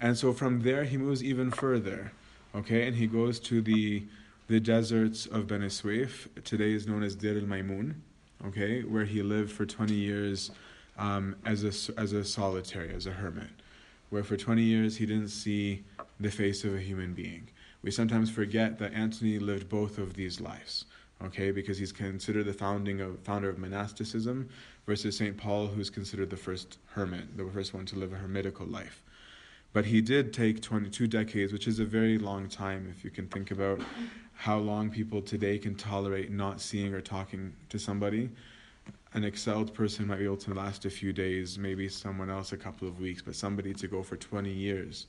[0.01, 2.13] And so from there, he moves even further,
[2.55, 4.05] okay, and he goes to the
[4.47, 7.95] the deserts of Beni Suef, today is known as Dir al Maimun
[8.47, 10.51] okay, where he lived for 20 years
[10.99, 13.51] um, as, a, as a solitary, as a hermit,
[14.11, 15.83] where for 20 years he didn't see
[16.21, 17.49] the face of a human being.
[17.83, 20.85] We sometimes forget that Antony lived both of these lives,
[21.23, 24.49] okay, because he's considered the founding of, founder of monasticism
[24.87, 25.37] versus St.
[25.37, 29.03] Paul, who's considered the first hermit, the first one to live a hermitical life.
[29.73, 33.27] But he did take 22 decades, which is a very long time if you can
[33.27, 33.81] think about
[34.35, 38.31] how long people today can tolerate not seeing or talking to somebody.
[39.15, 42.57] An excelled person might be able to last a few days, maybe someone else a
[42.57, 45.07] couple of weeks, but somebody to go for 20 years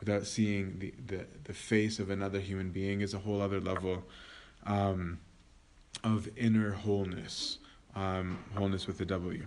[0.00, 4.02] without seeing the, the, the face of another human being is a whole other level
[4.66, 5.18] um,
[6.04, 7.58] of inner wholeness,
[7.94, 9.44] um, wholeness with a W.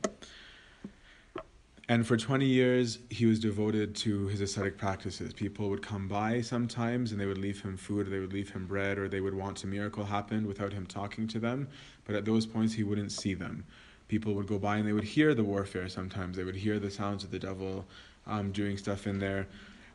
[1.88, 5.34] And for 20 years, he was devoted to his ascetic practices.
[5.34, 8.50] People would come by sometimes and they would leave him food, or they would leave
[8.50, 11.68] him bread, or they would want a miracle happen without him talking to them.
[12.06, 13.66] But at those points, he wouldn't see them.
[14.08, 16.38] People would go by and they would hear the warfare sometimes.
[16.38, 17.86] They would hear the sounds of the devil
[18.26, 19.48] um, doing stuff in there.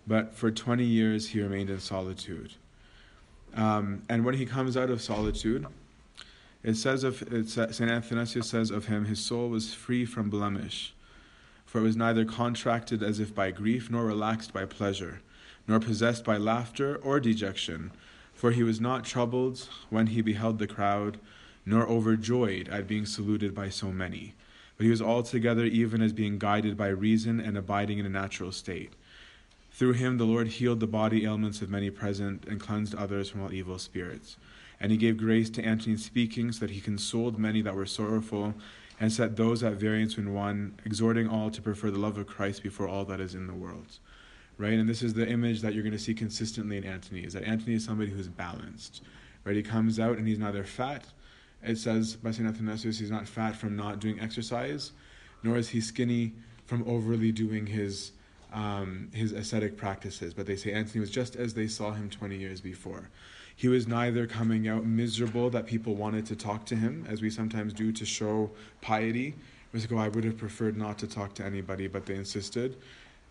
[0.06, 2.54] But for 20 years, he remained in solitude.
[3.54, 5.66] Um, and when he comes out of solitude,
[6.62, 7.90] it says of St.
[7.90, 10.94] Athanasius says of him, his soul was free from blemish
[11.70, 15.20] for it was neither contracted as if by grief, nor relaxed by pleasure,
[15.68, 17.92] nor possessed by laughter or dejection.
[18.34, 21.20] For he was not troubled when he beheld the crowd,
[21.64, 24.34] nor overjoyed at being saluted by so many.
[24.76, 28.50] But he was altogether even as being guided by reason and abiding in a natural
[28.50, 28.94] state.
[29.70, 33.42] Through him the Lord healed the body ailments of many present and cleansed others from
[33.42, 34.36] all evil spirits.
[34.80, 37.86] And he gave grace to Antony in speaking, so that he consoled many that were
[37.86, 38.54] sorrowful
[38.98, 42.62] and set those at variance in one, exhorting all to prefer the love of Christ
[42.62, 43.98] before all that is in the world.
[44.58, 44.74] Right?
[44.74, 47.44] And this is the image that you're going to see consistently in Antony, is that
[47.44, 49.02] Antony is somebody who's balanced.
[49.44, 49.56] Right?
[49.56, 51.04] He comes out and he's neither fat,
[51.62, 52.48] it says by St.
[52.48, 54.92] Athanasius, he's not fat from not doing exercise,
[55.42, 56.32] nor is he skinny
[56.66, 58.12] from overly doing his
[58.52, 60.34] um, his ascetic practices.
[60.34, 63.08] But they say Antony was just as they saw him 20 years before.
[63.60, 67.28] He was neither coming out miserable that people wanted to talk to him, as we
[67.28, 69.28] sometimes do to show piety.
[69.28, 69.34] It
[69.74, 72.78] was like, oh, I would have preferred not to talk to anybody, but they insisted.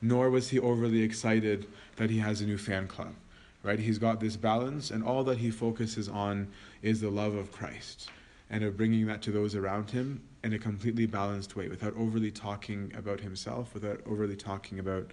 [0.03, 1.65] Nor was he overly excited
[1.95, 3.15] that he has a new fan club,
[3.63, 3.79] right?
[3.79, 6.47] He's got this balance, and all that he focuses on
[6.83, 8.11] is the love of Christ
[8.51, 12.29] and of bringing that to those around him in a completely balanced way, without overly
[12.29, 15.09] talking about himself, without overly talking about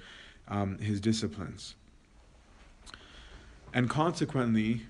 [0.49, 1.75] um, his disciplines.
[3.73, 4.83] And consequently,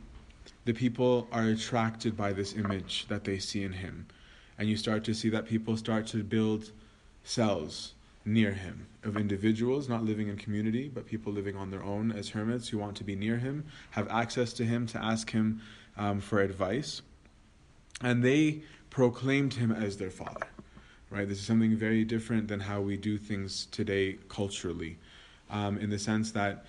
[0.67, 4.05] the people are attracted by this image that they see in him.
[4.59, 6.73] And you start to see that people start to build
[7.23, 7.93] cells
[8.25, 12.31] near him of individuals not living in community, but people living on their own as
[12.31, 15.61] hermits who want to be near him, have access to him to ask him
[15.97, 17.01] um, for advice.
[18.01, 20.49] And they proclaimed him as their father.
[21.11, 21.29] Right?
[21.29, 24.99] This is something very different than how we do things today culturally,
[25.49, 26.67] um, in the sense that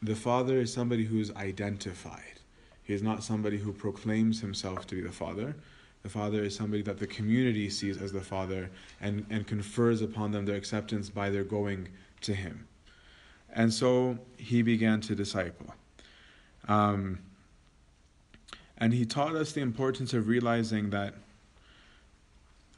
[0.00, 2.35] the father is somebody who's identified
[2.86, 5.56] he is not somebody who proclaims himself to be the Father.
[6.04, 8.70] The Father is somebody that the community sees as the Father
[9.00, 11.88] and, and confers upon them their acceptance by their going
[12.20, 12.68] to Him.
[13.52, 15.74] And so he began to disciple.
[16.68, 17.18] Um,
[18.78, 21.14] and he taught us the importance of realizing that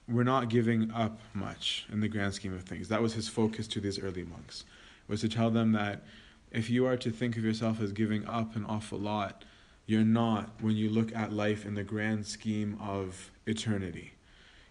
[0.08, 2.88] we're not giving up much in the grand scheme of things.
[2.88, 4.64] That was his focus to these early monks,
[5.06, 6.02] was to tell them that
[6.50, 9.44] if you are to think of yourself as giving up an awful lot,
[9.88, 14.12] you're not when you look at life in the grand scheme of eternity.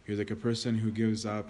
[0.05, 1.49] You're like a person who gives up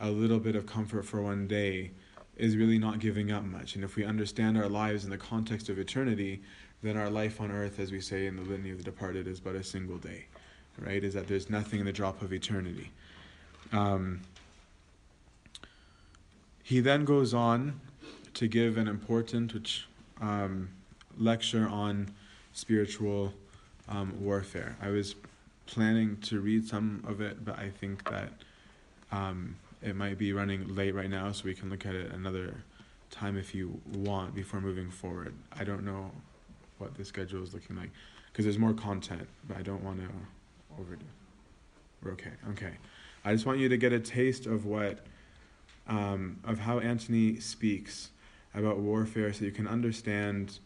[0.00, 1.90] a little bit of comfort for one day
[2.38, 3.74] is really not giving up much.
[3.74, 6.40] And if we understand our lives in the context of eternity,
[6.82, 9.40] then our life on earth, as we say in the Litany of the Departed, is
[9.40, 10.24] but a single day,
[10.78, 11.04] right?
[11.04, 12.90] Is that there's nothing in the drop of eternity.
[13.72, 14.22] Um,
[16.62, 17.78] he then goes on
[18.32, 19.86] to give an important, which
[20.18, 20.70] um,
[21.18, 22.08] lecture on
[22.52, 23.32] spiritual
[23.88, 24.76] um, warfare.
[24.80, 25.14] I was
[25.66, 28.30] planning to read some of it, but I think that
[29.10, 32.62] um, it might be running late right now, so we can look at it another
[33.10, 35.34] time if you want before moving forward.
[35.58, 36.10] I don't know
[36.78, 37.90] what the schedule is looking like
[38.26, 40.08] because there's more content, but I don't want to
[40.80, 41.04] overdo.
[42.02, 42.32] We're okay.
[42.50, 42.72] Okay.
[43.24, 45.04] I just want you to get a taste of what,
[45.86, 48.10] um, of how Antony speaks
[48.54, 50.58] about warfare, so you can understand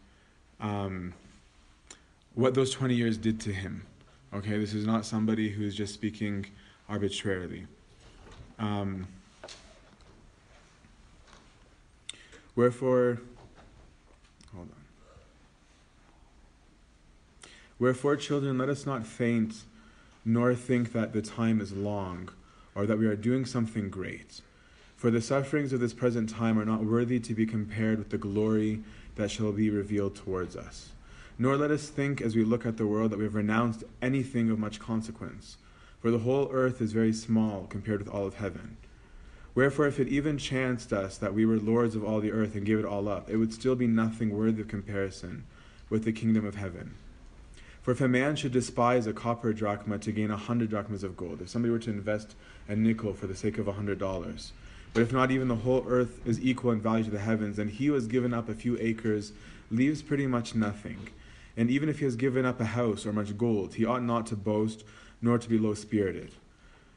[0.61, 1.13] um,
[2.37, 3.83] what those 20 years did to him.
[4.33, 6.45] Okay, this is not somebody who's just speaking
[6.87, 7.67] arbitrarily.
[8.59, 9.09] Um,
[12.55, 13.23] wherefore,
[14.55, 17.51] hold on.
[17.79, 19.63] Wherefore, children, let us not faint,
[20.23, 22.29] nor think that the time is long,
[22.75, 24.43] or that we are doing something great.
[24.95, 28.19] For the sufferings of this present time are not worthy to be compared with the
[28.19, 28.83] glory
[29.15, 30.91] that shall be revealed towards us.
[31.39, 34.51] Nor let us think, as we look at the world, that we have renounced anything
[34.51, 35.59] of much consequence.
[36.01, 38.79] For the whole earth is very small compared with all of heaven.
[39.55, 42.65] Wherefore, if it even chanced us that we were lords of all the earth and
[42.65, 45.45] gave it all up, it would still be nothing worthy of comparison
[45.91, 46.95] with the kingdom of heaven.
[47.83, 51.17] For if a man should despise a copper drachma to gain a hundred drachmas of
[51.17, 52.35] gold, if somebody were to invest
[52.67, 54.53] a nickel for the sake of a hundred dollars,
[54.93, 57.71] but if not even the whole earth is equal in value to the heavens, and
[57.71, 59.33] he who has given up a few acres
[59.71, 61.09] leaves pretty much nothing.
[61.57, 64.27] And even if he has given up a house or much gold, he ought not
[64.27, 64.85] to boast,
[65.23, 66.33] nor to be low spirited.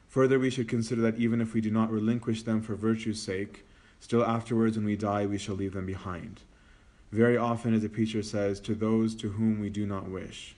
[0.08, 3.64] Further, we should consider that even if we do not relinquish them for virtue's sake,
[4.00, 6.40] still afterwards when we die we shall leave them behind.
[7.12, 10.56] Very often, as the preacher says, to those to whom we do not wish.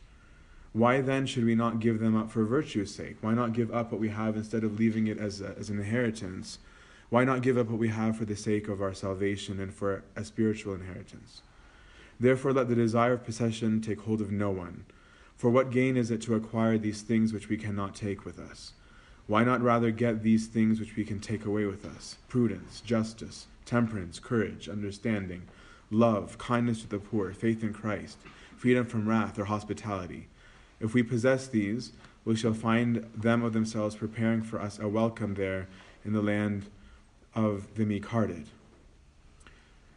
[0.72, 3.16] Why then should we not give them up for virtue's sake?
[3.20, 5.78] Why not give up what we have instead of leaving it as, a, as an
[5.78, 6.58] inheritance?
[7.10, 10.02] Why not give up what we have for the sake of our salvation and for
[10.16, 11.42] a spiritual inheritance?
[12.20, 14.84] Therefore, let the desire of possession take hold of no one.
[15.36, 18.74] For what gain is it to acquire these things which we cannot take with us?
[19.26, 22.16] Why not rather get these things which we can take away with us?
[22.28, 25.42] Prudence, justice, temperance, courage, understanding,
[25.90, 28.18] love, kindness to the poor, faith in Christ,
[28.56, 30.28] freedom from wrath, or hospitality.
[30.80, 31.92] If we possess these,
[32.24, 35.68] we shall find them of themselves preparing for us a welcome there
[36.04, 36.66] in the land
[37.34, 38.46] of the meek hearted.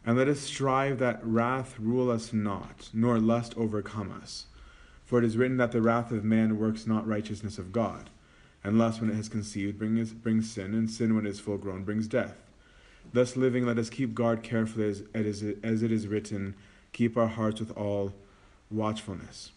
[0.06, 4.46] And let us strive that wrath rule us not, nor lust overcome us.
[5.04, 8.08] For it is written that the wrath of man works not righteousness of God.
[8.62, 11.58] And lust, when it has conceived, brings, brings sin, and sin, when it is full
[11.58, 12.36] grown, brings death.
[13.12, 16.54] Thus living, let us keep guard carefully, as, as, it is written,
[16.92, 18.12] keep our hearts with all
[18.70, 19.52] watchfulness.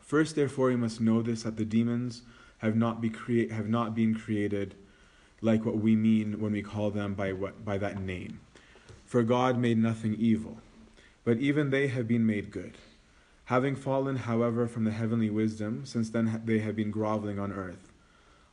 [0.00, 2.22] First, therefore, you must know this that the demons
[2.58, 4.74] have not, be crea- have not been created
[5.40, 8.40] like what we mean when we call them by, what, by that name.
[9.14, 10.56] For God made nothing evil,
[11.22, 12.72] but even they have been made good.
[13.44, 17.92] Having fallen, however, from the heavenly wisdom, since then they have been groveling on earth.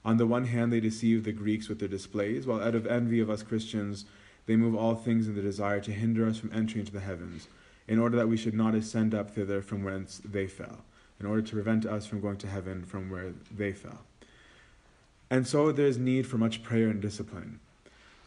[0.06, 3.20] On the one hand, they deceive the Greeks with their displays, while out of envy
[3.20, 4.06] of us Christians,
[4.46, 7.48] they move all things in the desire to hinder us from entering into the heavens,
[7.88, 10.84] in order that we should not ascend up thither from whence they fell
[11.20, 14.04] in order to prevent us from going to heaven from where they fell.
[15.28, 17.62] And so there's need for much prayer and discipline.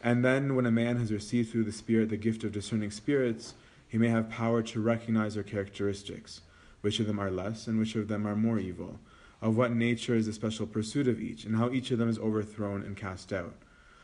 [0.05, 3.55] And then, when a man has received through the Spirit the gift of discerning spirits,
[3.87, 6.41] he may have power to recognize their characteristics,
[6.81, 8.99] which of them are less and which of them are more evil,
[9.41, 12.19] of what nature is the special pursuit of each, and how each of them is
[12.19, 13.55] overthrown and cast out.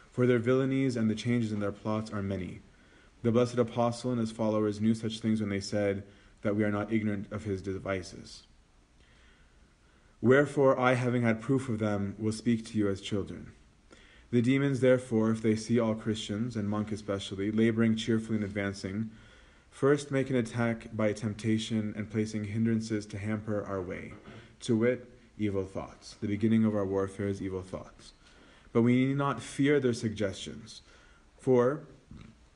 [0.09, 2.61] For their villainies and the changes in their plots are many.
[3.21, 6.01] The blessed apostle and his followers knew such things when they said
[6.41, 8.41] that we are not ignorant of his devices.
[10.19, 13.51] Wherefore I, having had proof of them, will speak to you as children.
[14.31, 19.11] The demons, therefore, if they see all Christians, and monk especially, laboring cheerfully and advancing,
[19.69, 24.13] first make an attack by temptation and placing hindrances to hamper our way,
[24.61, 26.15] to wit, evil thoughts.
[26.21, 28.13] The beginning of our warfare is evil thoughts.
[28.71, 30.81] But we need not fear their suggestions,
[31.37, 31.81] for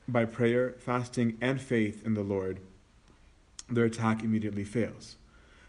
[0.07, 2.59] by prayer, fasting, and faith in the Lord,
[3.69, 5.17] their attack immediately fails.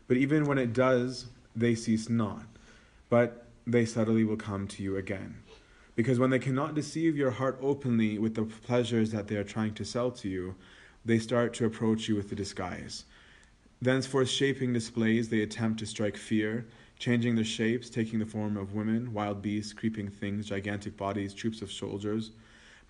[0.07, 1.27] But even when it does,
[1.57, 2.45] they cease not,
[3.09, 5.39] but they subtly will come to you again.
[5.97, 9.75] Because when they cannot deceive your heart openly with the pleasures that they are trying
[9.75, 10.55] to sell to you,
[11.05, 13.05] they start to approach you with the disguise.
[13.83, 16.67] Thenceforth, shaping displays, they attempt to strike fear,
[16.99, 21.63] changing their shapes, taking the form of women, wild beasts, creeping things, gigantic bodies, troops
[21.63, 22.31] of soldiers.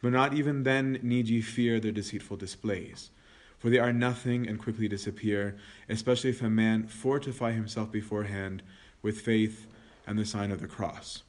[0.02, 3.10] But not even then need ye fear their deceitful displays
[3.58, 5.56] for they are nothing and quickly disappear,
[5.88, 8.62] especially if a man fortify himself beforehand
[9.02, 9.66] with faith
[10.06, 11.22] and the sign of the cross.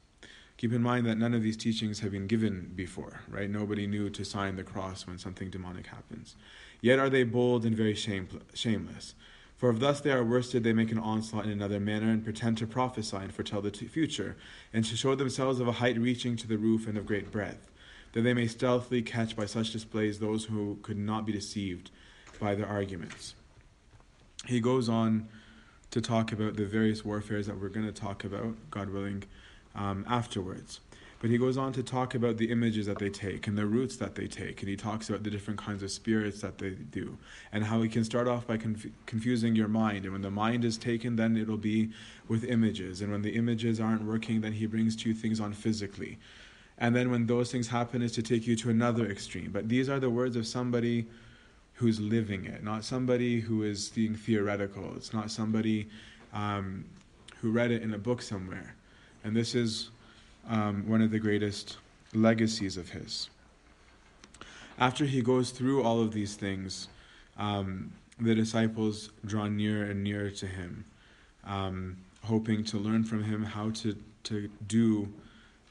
[0.58, 3.48] Keep in mind that none of these teachings have been given before, right?
[3.48, 6.34] Nobody knew to sign the cross when something demonic happens.
[6.80, 9.14] Yet are they bold and very shame, shameless.
[9.56, 12.58] For if thus they are worsted, they make an onslaught in another manner, and pretend
[12.58, 14.36] to prophesy and foretell the future,
[14.72, 17.70] and to show themselves of a height reaching to the roof and of great breadth,
[18.12, 21.92] that they may stealthily catch by such displays those who could not be deceived
[22.40, 23.36] by their arguments.
[24.46, 25.28] He goes on
[25.92, 29.24] to talk about the various warfares that we're going to talk about, God willing,
[29.78, 30.80] um, afterwards.
[31.20, 33.96] But he goes on to talk about the images that they take and the routes
[33.96, 37.18] that they take, and he talks about the different kinds of spirits that they do,
[37.50, 40.04] and how he can start off by conf- confusing your mind.
[40.04, 41.90] And when the mind is taken, then it'll be
[42.28, 43.02] with images.
[43.02, 46.18] And when the images aren't working, then he brings two things on physically.
[46.78, 49.50] And then when those things happen, is to take you to another extreme.
[49.50, 51.08] But these are the words of somebody
[51.74, 54.94] who's living it, not somebody who is being theoretical.
[54.94, 55.88] It's not somebody
[56.32, 56.84] um,
[57.40, 58.76] who read it in a book somewhere.
[59.28, 59.90] And this is
[60.48, 61.76] um, one of the greatest
[62.14, 63.28] legacies of his.
[64.78, 66.88] After he goes through all of these things,
[67.36, 70.86] um, the disciples draw near and nearer to him,
[71.44, 75.12] um, hoping to learn from him how to, to do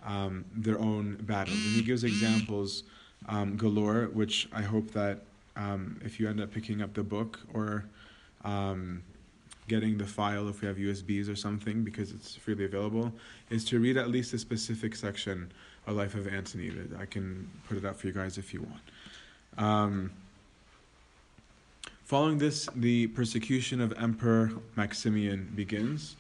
[0.06, 1.58] um, their own battles.
[1.58, 2.84] And he gives examples
[3.28, 5.22] um, galore, which I hope that
[5.56, 7.86] um, if you end up picking up the book or
[8.46, 9.02] um,
[9.68, 13.12] getting the file if we have USBs or something because it's freely available,
[13.50, 15.52] is to read at least a specific section
[15.86, 16.70] of Life of Antony.
[16.70, 18.82] That I can put it up for you guys if you want.
[19.58, 20.12] Um,
[22.04, 26.16] following this, the persecution of Emperor Maximian begins,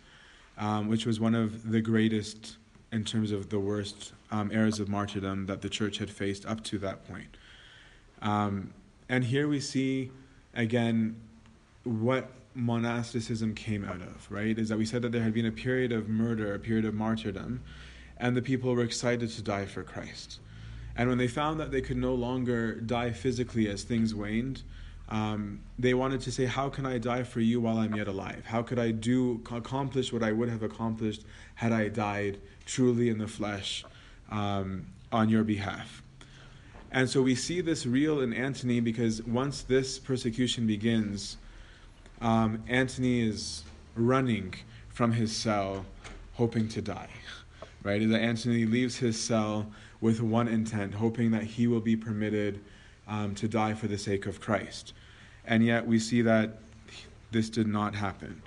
[0.58, 2.58] um, which was one of the greatest
[2.92, 6.64] in terms of the worst um, eras of martyrdom that the church had faced up
[6.64, 7.38] to that point.
[8.22, 8.74] Um,
[9.10, 10.12] and here we see
[10.54, 11.16] again
[11.84, 14.58] what monasticism came out of, right?
[14.58, 16.94] Is that we said that there had been a period of murder, a period of
[16.94, 17.62] martyrdom,
[18.18, 20.40] and the people were excited to die for Christ.
[20.96, 24.64] And when they found that they could no longer die physically as things waned,
[25.10, 28.44] um, they wanted to say, How can I die for you while I'm yet alive?
[28.46, 31.24] How could I do accomplish what I would have accomplished
[31.56, 33.86] had I died truly in the flesh
[34.32, 36.02] um, on your behalf?
[36.92, 41.38] And so we see this real in Antony because once this persecution begins,
[42.22, 43.64] um, Antony is
[43.96, 44.54] running
[44.90, 45.86] from his cell,
[46.34, 47.10] hoping to die.
[47.84, 48.08] Right?
[48.10, 52.60] That Antony leaves his cell with one intent, hoping that he will be permitted
[53.08, 54.94] um, to die for the sake of Christ.
[55.46, 56.58] And yet we see that
[57.32, 58.42] this did not happen.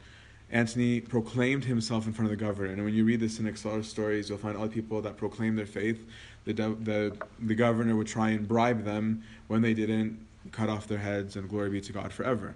[0.53, 2.73] Antony proclaimed himself in front of the governor.
[2.73, 6.05] And when you read the Cynic stories, you'll find other people that proclaim their faith.
[6.45, 9.23] The, the, the governor would try and bribe them.
[9.47, 12.55] When they didn't, cut off their heads, and glory be to God forever.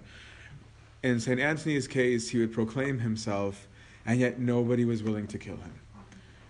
[1.05, 1.39] In St.
[1.39, 3.67] Anthony's case, he would proclaim himself,
[4.07, 5.79] and yet nobody was willing to kill him.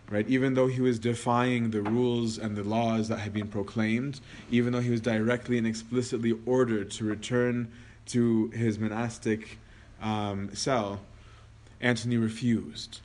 [0.09, 0.25] Right?
[0.29, 4.71] Even though he was defying the rules and the laws that had been proclaimed, even
[4.71, 7.69] though he was directly and explicitly ordered to return
[8.05, 9.59] to his monastic
[10.01, 11.01] um, cell,
[11.81, 13.01] Antony refused.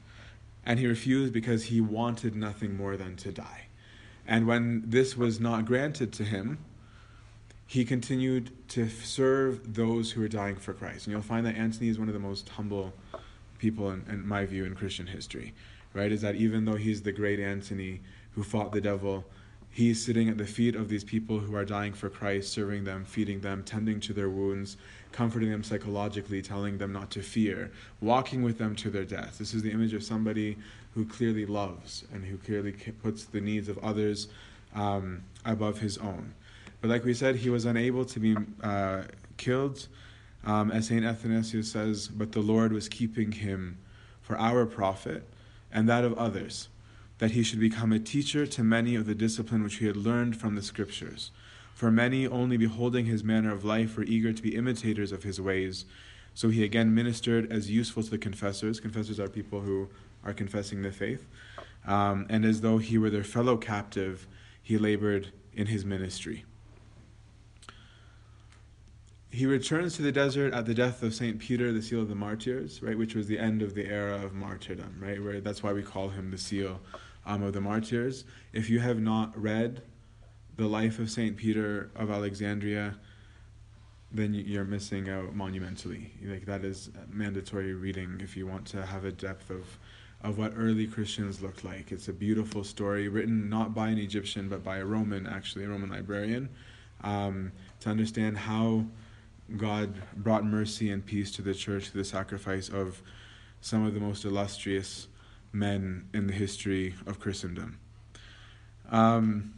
[0.64, 3.62] And he refused because he wanted nothing more than to die.
[4.24, 6.58] And when this was not granted to him,
[7.70, 11.06] he continued to serve those who were dying for Christ.
[11.06, 12.92] And you'll find that Antony is one of the most humble
[13.60, 15.54] people, in, in, my view, in Christian history.
[15.94, 16.10] Right?
[16.10, 18.00] Is that even though he's the great Antony
[18.32, 19.24] who fought the devil,
[19.70, 23.04] he's sitting at the feet of these people who are dying for Christ, serving them,
[23.04, 24.76] feeding them, tending to their wounds,
[25.12, 29.38] comforting them psychologically, telling them not to fear, walking with them to their death.
[29.38, 30.56] This is the image of somebody
[30.96, 34.26] who clearly loves and who clearly puts the needs of others
[34.74, 36.34] um, above his own.
[36.80, 39.02] But like we said, he was unable to be uh,
[39.36, 39.88] killed.
[40.44, 41.04] Um, as St.
[41.04, 43.78] Athanasius says, but the Lord was keeping him
[44.22, 45.28] for our profit
[45.70, 46.68] and that of others,
[47.18, 50.36] that he should become a teacher to many of the discipline which he had learned
[50.40, 51.30] from the Scriptures.
[51.74, 55.40] For many, only beholding his manner of life, were eager to be imitators of his
[55.40, 55.84] ways.
[56.34, 58.80] So he again ministered as useful to the confessors.
[58.80, 59.88] Confessors are people who
[60.24, 61.26] are confessing the faith.
[61.86, 64.26] Um, and as though he were their fellow captive,
[64.62, 66.44] he labored in his ministry
[69.30, 72.14] he returns to the desert at the death of Saint Peter, the seal of the
[72.14, 75.22] martyrs, right, which was the end of the era of martyrdom, right?
[75.22, 76.80] Where that's why we call him the seal
[77.24, 78.24] um, of the martyrs.
[78.52, 79.82] If you have not read
[80.56, 82.96] the life of Saint Peter of Alexandria,
[84.10, 86.12] then you're missing out monumentally.
[86.24, 89.78] Like that is mandatory reading if you want to have a depth of
[90.22, 91.92] of what early Christians looked like.
[91.92, 95.68] It's a beautiful story written not by an Egyptian but by a Roman, actually a
[95.68, 96.50] Roman librarian,
[97.02, 98.84] um, to understand how
[99.56, 103.02] God brought mercy and peace to the church through the sacrifice of
[103.60, 105.08] some of the most illustrious
[105.52, 107.78] men in the history of Christendom.
[108.90, 109.54] Um,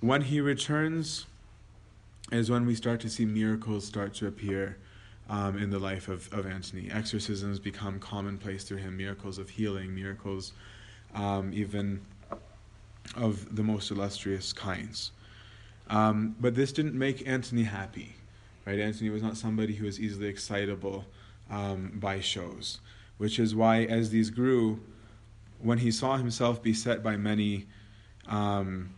[0.00, 1.26] when he returns,
[2.32, 4.78] is when we start to see miracles start to appear
[5.28, 6.90] um, in the life of, of Antony.
[6.90, 10.52] Exorcisms become commonplace through him, miracles of healing, miracles
[11.14, 12.00] um, even
[13.16, 15.12] of the most illustrious kinds.
[15.90, 18.14] Um, but this didn't make Antony happy,
[18.66, 18.78] right?
[18.78, 21.04] Antony was not somebody who was easily excitable
[21.50, 22.80] um, by shows,
[23.18, 24.80] which is why, as these grew,
[25.60, 27.66] when he saw himself beset by many,
[28.28, 28.90] um,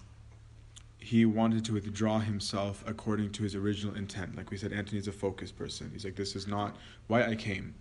[0.98, 4.36] he wanted to withdraw himself according to his original intent.
[4.36, 5.90] Like we said, Antony's a focused person.
[5.92, 6.76] He's like, this is not
[7.08, 7.74] why I came.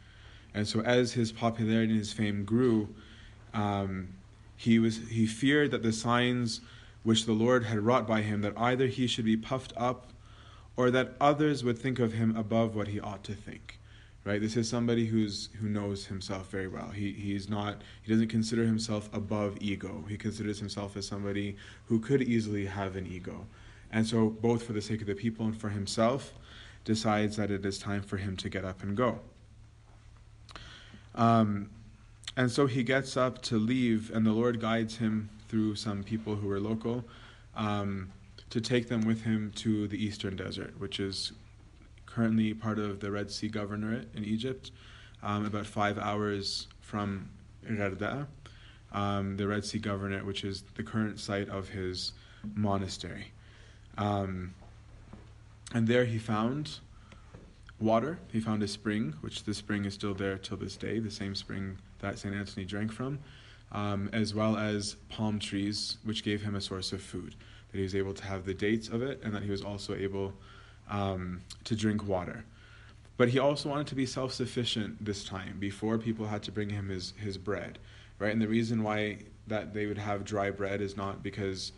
[0.53, 2.93] And so, as his popularity and his fame grew,
[3.53, 4.09] um,
[4.55, 6.61] he was he feared that the signs
[7.03, 10.12] which the Lord had wrought by him, that either he should be puffed up,
[10.75, 13.79] or that others would think of him above what he ought to think
[14.25, 14.39] right?
[14.39, 16.89] This is somebody who's who knows himself very well.
[16.89, 20.05] He he's not he doesn't consider himself above ego.
[20.07, 21.57] He considers himself as somebody
[21.87, 23.45] who could easily have an ego.
[23.91, 26.33] And so both for the sake of the people and for himself
[26.83, 29.19] decides that it is time for him to get up and go.
[31.15, 31.69] Um,
[32.35, 36.35] and so he gets up to leave, and the Lord guides him through some people
[36.35, 37.05] who are local
[37.55, 38.11] um,
[38.53, 41.31] to take them with him to the eastern desert, which is
[42.05, 44.69] currently part of the Red Sea Governorate in Egypt,
[45.23, 47.31] um, about five hours from
[47.65, 48.27] Gharda,
[48.91, 52.11] um, the Red Sea Governorate, which is the current site of his
[52.53, 53.31] monastery.
[53.97, 54.53] Um,
[55.73, 56.77] and there he found
[57.79, 58.19] water.
[58.31, 61.33] He found a spring, which the spring is still there till this day, the same
[61.33, 62.35] spring that St.
[62.35, 63.17] Anthony drank from,
[63.71, 67.33] um, as well as palm trees, which gave him a source of food.
[67.73, 69.93] That he was able to have the dates of it, and that he was also
[69.95, 70.33] able
[70.89, 72.45] um, to drink water.
[73.17, 75.57] But he also wanted to be self sufficient this time.
[75.59, 77.79] Before, people had to bring him his, his bread,
[78.19, 78.31] right?
[78.31, 79.17] And the reason why
[79.47, 81.73] that they would have dry bread is not because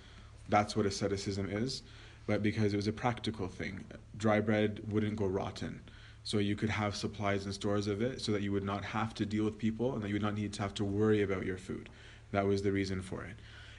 [0.50, 1.82] that's what asceticism is,
[2.28, 3.84] but because it was a practical thing.
[4.18, 5.82] Dry bread wouldn't go rotten.
[6.24, 9.14] So you could have supplies and stores of it so that you would not have
[9.16, 11.46] to deal with people and that you would not need to have to worry about
[11.46, 11.88] your food.
[12.32, 13.36] That was the reason for it.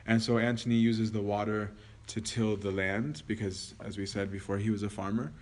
[0.07, 1.73] And so Antony uses the water
[2.09, 5.32] to till the land because, as we said before, he was a farmer.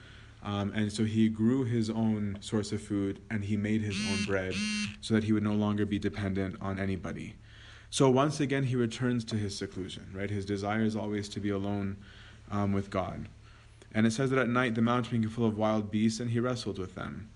[0.42, 4.24] Um, and so he grew his own source of food and he made his own
[4.26, 4.54] bread
[5.00, 7.34] so that he would no longer be dependent on anybody.
[7.88, 10.28] So once again, he returns to his seclusion, right?
[10.28, 11.96] His desire is always to be alone
[12.50, 13.28] um, with God.
[13.94, 16.40] And it says that at night the mountain became full of wild beasts and he
[16.40, 17.30] wrestled with them.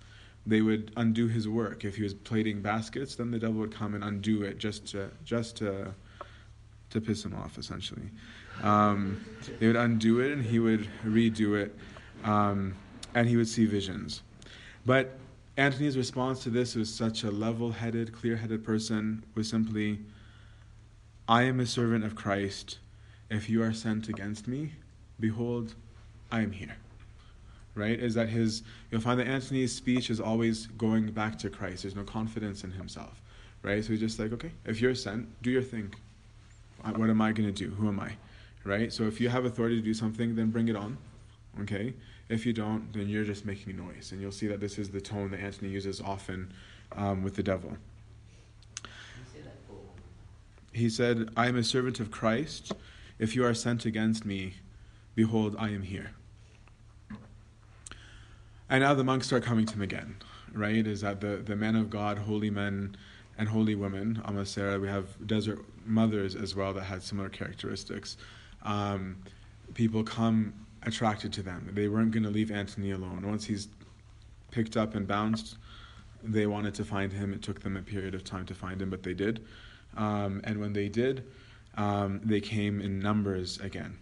[0.46, 1.84] They would undo his work.
[1.84, 5.10] If he was plaiting baskets, then the devil would come and undo it just to,
[5.24, 5.94] just to,
[6.90, 8.10] to piss him off, essentially.
[8.62, 9.24] Um,
[9.60, 11.74] they would undo it and he would redo it,
[12.24, 12.74] um,
[13.14, 14.22] and he would see visions.
[14.84, 15.18] But
[15.56, 19.98] Antony's response to this was such a level headed, clear headed person was simply,
[21.28, 22.78] I am a servant of Christ.
[23.30, 24.72] If you are sent against me,
[25.20, 25.74] behold,
[26.30, 26.76] I am here.
[27.74, 27.98] Right?
[27.98, 31.82] Is that his, you'll find that Antony's speech is always going back to Christ.
[31.82, 33.20] There's no confidence in himself.
[33.62, 33.84] Right?
[33.84, 35.94] So he's just like, okay, if you're sent, do your thing.
[36.82, 37.70] What am I going to do?
[37.74, 38.12] Who am I?
[38.68, 38.92] Right?
[38.92, 40.98] So if you have authority to do something, then bring it on,
[41.62, 41.94] okay?
[42.28, 44.12] If you don't, then you're just making noise.
[44.12, 46.52] And you'll see that this is the tone that Antony uses often
[46.92, 47.78] um, with the devil.
[50.70, 52.72] He said, I am a servant of Christ.
[53.18, 54.52] If you are sent against me,
[55.14, 56.10] behold, I am here.
[58.68, 60.16] And now the monks start coming to him again,
[60.52, 60.86] right?
[60.86, 62.98] Is that the, the men of God, holy men
[63.38, 68.18] and holy women, Amma Sarah, we have desert mothers as well that had similar characteristics
[68.62, 69.16] um,
[69.74, 70.52] people come
[70.82, 71.70] attracted to them.
[71.72, 73.26] They weren't going to leave Antony alone.
[73.26, 73.68] Once he's
[74.50, 75.56] picked up and bounced,
[76.22, 77.32] they wanted to find him.
[77.32, 79.44] It took them a period of time to find him, but they did.
[79.96, 81.24] Um, and when they did,
[81.76, 83.98] um, they came in numbers again.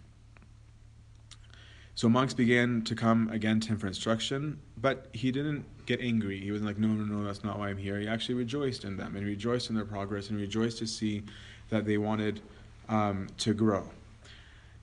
[1.95, 6.39] So monks began to come again to him for instruction, but he didn't get angry.
[6.39, 7.99] He wasn't like, no, no, no, that's not why I'm here.
[7.99, 11.23] He actually rejoiced in them and rejoiced in their progress and rejoiced to see
[11.69, 12.41] that they wanted
[12.87, 13.89] um, to grow.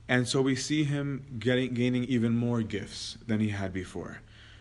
[0.08, 4.20] And so we see him getting, gaining even more gifts than he had before.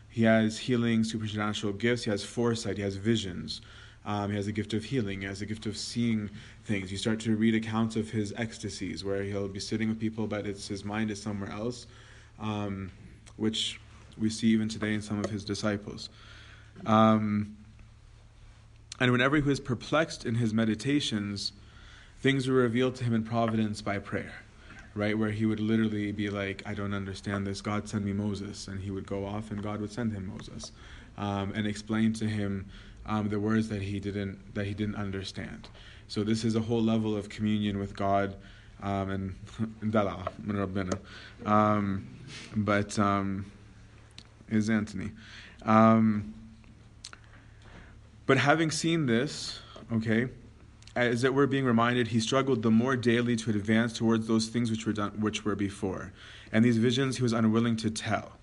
[0.09, 2.03] He has healing, supernatural gifts.
[2.03, 2.77] He has foresight.
[2.77, 3.61] He has visions.
[4.05, 5.21] Um, he has a gift of healing.
[5.21, 6.29] He has a gift of seeing
[6.65, 6.91] things.
[6.91, 10.45] You start to read accounts of his ecstasies, where he'll be sitting with people, but
[10.45, 11.87] it's his mind is somewhere else,
[12.39, 12.91] um,
[13.37, 13.79] which
[14.17, 16.09] we see even today in some of his disciples.
[16.85, 17.57] Um,
[18.99, 21.53] and whenever he was perplexed in his meditations,
[22.19, 24.33] things were revealed to him in providence by prayer
[24.95, 25.17] right?
[25.17, 27.61] Where he would literally be like, I don't understand this.
[27.61, 28.67] God send me Moses.
[28.67, 30.71] And he would go off and God would send him Moses
[31.17, 32.67] um, and explain to him
[33.05, 35.67] um, the words that he didn't that he didn't understand.
[36.07, 38.35] So this is a whole level of communion with God
[38.81, 39.95] um, and
[41.45, 42.07] um,
[42.55, 43.51] but um,
[44.49, 45.11] is Antony.
[45.63, 46.33] Um,
[48.25, 49.59] but having seen this,
[49.91, 50.27] okay,
[50.95, 54.69] as it were being reminded, he struggled the more daily to advance towards those things
[54.69, 56.13] which were done, which were before,
[56.51, 58.33] and these visions he was unwilling to tell.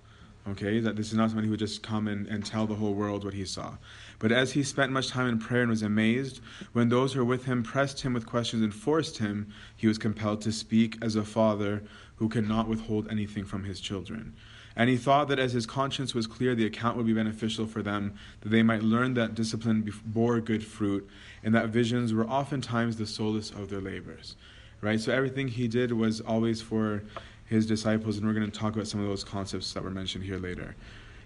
[0.49, 2.95] Okay, that this is not somebody who would just come and, and tell the whole
[2.95, 3.77] world what he saw.
[4.19, 6.41] But as he spent much time in prayer and was amazed,
[6.73, 9.99] when those who were with him pressed him with questions and forced him, he was
[9.99, 11.83] compelled to speak as a father
[12.17, 14.35] who cannot withhold anything from his children.
[14.77, 17.83] And he thought that as his conscience was clear, the account would be beneficial for
[17.83, 21.09] them, that they might learn that discipline bore good fruit,
[21.43, 24.37] and that visions were oftentimes the solace of their labors.
[24.81, 24.99] Right?
[24.99, 27.03] So everything he did was always for
[27.47, 30.25] his disciples, and we're going to talk about some of those concepts that were mentioned
[30.25, 30.77] here later.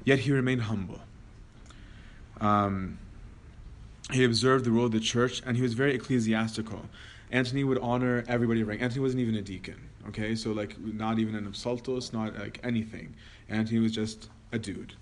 [0.05, 1.01] Yet he remained humble.
[2.41, 2.99] Um,
[4.11, 6.83] he observed the rule of the church, and he was very ecclesiastical.
[7.31, 8.83] Antony would honor everybody rank.
[8.83, 10.35] Antony wasn't even a deacon, okay?
[10.35, 13.15] So, like, not even an epsaltos, not like anything.
[13.49, 14.95] Antony was just a dude,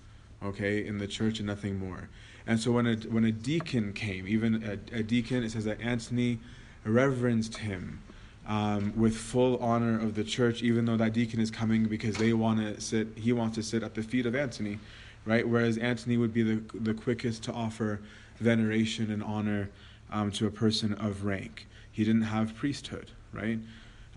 [0.43, 2.09] okay, in the church and nothing more.
[2.45, 5.81] And so, when a, when a deacon came, even a, a deacon, it says that
[5.81, 6.39] Antony
[6.83, 8.01] reverenced him
[8.47, 12.33] um, with full honor of the church, even though that deacon is coming because they
[12.33, 14.79] want to sit, he wants to sit at the feet of Antony,
[15.25, 15.47] right?
[15.47, 18.01] Whereas Antony would be the, the quickest to offer
[18.39, 19.69] veneration and honor
[20.11, 21.67] um, to a person of rank.
[21.91, 23.59] He didn't have priesthood, right?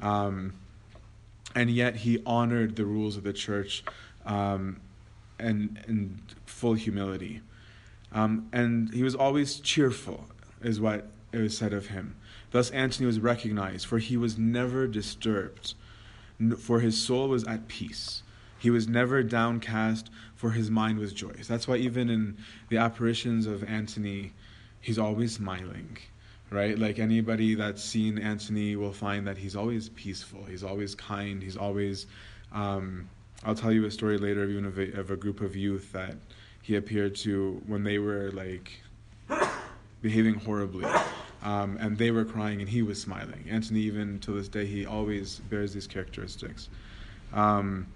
[0.03, 0.55] Um,
[1.55, 3.85] and yet he honored the rules of the church
[4.25, 4.81] um,
[5.39, 7.41] and in full humility.
[8.13, 10.25] Um, and he was always cheerful,
[10.63, 12.17] is what it was said of him.
[12.51, 15.75] Thus Antony was recognized, for he was never disturbed,
[16.59, 18.23] for his soul was at peace.
[18.59, 21.47] He was never downcast, for his mind was joyous.
[21.47, 22.37] That's why even in
[22.69, 24.33] the apparitions of Antony,
[24.81, 25.99] he's always smiling,
[26.51, 26.79] right?
[26.79, 31.57] Like anybody that's seen Antony will find that he's always peaceful, he's always kind, he's
[31.57, 32.07] always.
[32.53, 33.09] Um,
[33.45, 36.17] I'll tell you a story later of a, of a group of youth that
[36.67, 38.73] he appeared to when they were like
[40.03, 40.85] behaving horribly.
[41.45, 43.45] Um, and they were crying and he was smiling.
[43.49, 46.69] Antony, even to this day, he always bears these characteristics.
[47.33, 47.87] Um,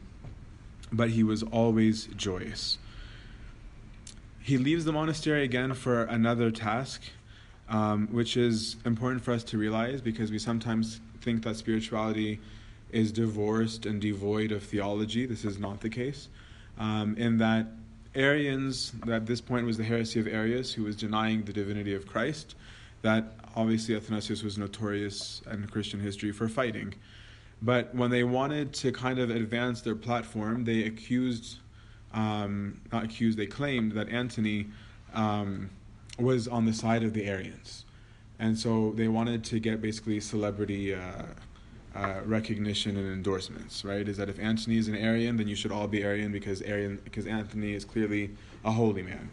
[0.93, 2.79] but he was always joyous.
[4.39, 7.03] He leaves the monastery again for another task,
[7.69, 12.39] um, which is important for us to realize because we sometimes think that spirituality
[12.93, 15.27] is divorced and devoid of theology.
[15.27, 16.29] This is not the case.
[16.79, 17.67] Um, in that
[18.15, 22.07] Arians, at this point was the heresy of Arius, who was denying the divinity of
[22.07, 22.57] Christ,
[23.03, 26.95] that obviously Athanasius was notorious in Christian history for fighting.
[27.63, 31.59] But when they wanted to kind of advance their platform, they accused,
[32.13, 34.67] um, not accused, they claimed that Antony
[35.15, 35.71] um,
[36.19, 37.85] was on the side of the Arians.
[38.39, 41.23] And so they wanted to get basically celebrity uh,
[41.95, 44.07] uh, recognition and endorsements, right?
[44.09, 47.01] Is that if Antony is an Arian, then you should all be Arian because Arian
[47.05, 48.31] because Antony is clearly
[48.65, 49.31] a holy man.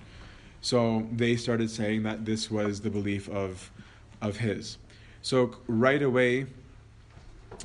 [0.61, 3.71] So they started saying that this was the belief of,
[4.21, 4.77] of his.
[5.21, 6.47] So right away,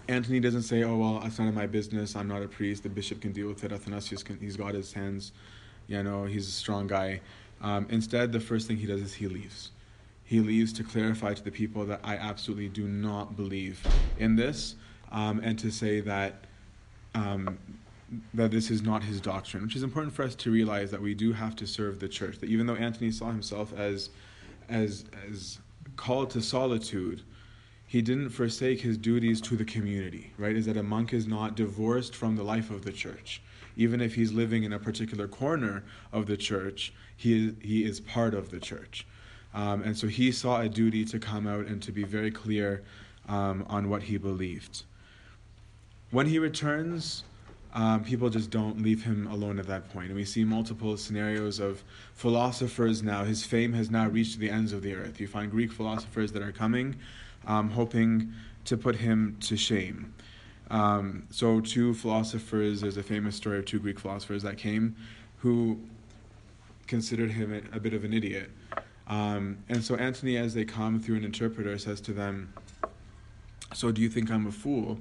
[0.09, 2.17] Antony doesn't say, "Oh well, it's none of my business.
[2.17, 2.83] I'm not a priest.
[2.83, 3.73] The bishop can deal with it.
[3.73, 4.39] Athanasius can.
[4.39, 5.33] He's got his hands.
[5.87, 7.21] You know, he's a strong guy."
[7.61, 9.71] Um, instead, the first thing he does is he leaves.
[10.25, 13.87] He leaves to clarify to the people that I absolutely do not believe
[14.19, 14.77] in this,
[15.13, 16.45] um, and to say that
[17.15, 17.59] um,
[18.35, 21.15] that this is not his doctrine, which is important for us to realize that we
[21.15, 22.39] do have to serve the church.
[22.41, 24.11] That even though Antony saw himself as,
[24.69, 25.59] as, as
[25.97, 27.23] called to solitude,
[27.87, 30.57] he didn't forsake his duties to the community, right?
[30.57, 33.43] Is that a monk is not divorced from the life of the church.
[33.77, 35.83] Even if he's living in a particular corner
[36.13, 39.07] of the church, he is, he is part of the church.
[39.55, 42.83] Um, and so he saw a duty to come out and to be very clear
[43.29, 44.85] um, on what he believed.
[46.13, 47.25] When he returns,
[47.73, 50.09] um, people just don't leave him alone at that point.
[50.09, 51.83] And we see multiple scenarios of
[52.13, 53.25] philosophers now.
[53.25, 55.19] His fame has now reached the ends of the earth.
[55.21, 56.97] You find Greek philosophers that are coming,
[57.47, 58.31] um, hoping
[58.67, 60.13] to put him to shame.
[60.71, 64.95] Um, so, two philosophers, there's a famous story of two Greek philosophers that came
[65.39, 65.81] who
[66.87, 68.51] considered him a, bit of an idiot.
[69.09, 72.53] Um, and so, Antony, as they come through an interpreter, says to them,
[73.75, 74.99] So, do you think I'm a fool,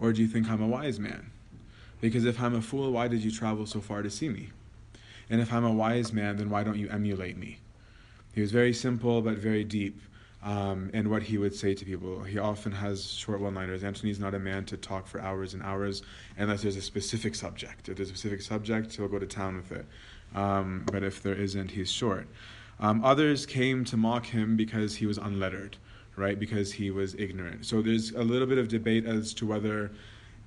[0.00, 1.30] or do you think I'm a wise man?
[2.00, 4.50] Because if I'm a fool, why did you travel so far to see me?
[5.30, 7.58] And if I'm a wise man, then why don't you emulate me?
[8.34, 10.00] He was very simple but very deep
[10.42, 12.22] um, in what he would say to people.
[12.22, 13.82] He often has short one liners.
[13.82, 16.02] Antony's not a man to talk for hours and hours
[16.36, 17.88] unless there's a specific subject.
[17.88, 19.86] If there's a specific subject, he'll go to town with it.
[20.34, 22.28] Um, but if there isn't, he's short.
[22.80, 25.76] Um, others came to mock him because he was unlettered,
[26.18, 26.38] right?
[26.38, 27.64] Because he was ignorant.
[27.64, 29.90] So there's a little bit of debate as to whether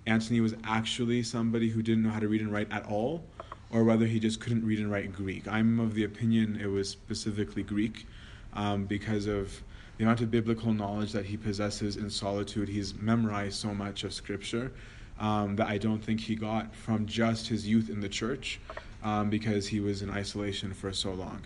[0.06, 3.24] Antony was actually somebody who didn't know how to read and write at all,
[3.72, 5.48] or whether he just couldn't read and write Greek.
[5.48, 8.06] I'm of the opinion it was specifically Greek
[8.54, 9.62] um, because of
[9.98, 12.68] the amount of biblical knowledge that he possesses in solitude.
[12.68, 14.72] He's memorized so much of Scripture
[15.20, 18.60] um, that I don't think he got from just his youth in the church
[19.04, 21.42] um, because he was in isolation for so long.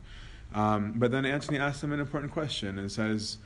[0.53, 3.37] Um, but then Antony asks him an important question and says,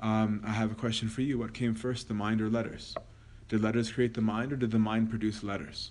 [0.00, 1.38] um, I have a question for you.
[1.38, 2.94] What came first, the mind or letters?
[3.48, 5.90] Did letters create the mind or did the mind produce letters?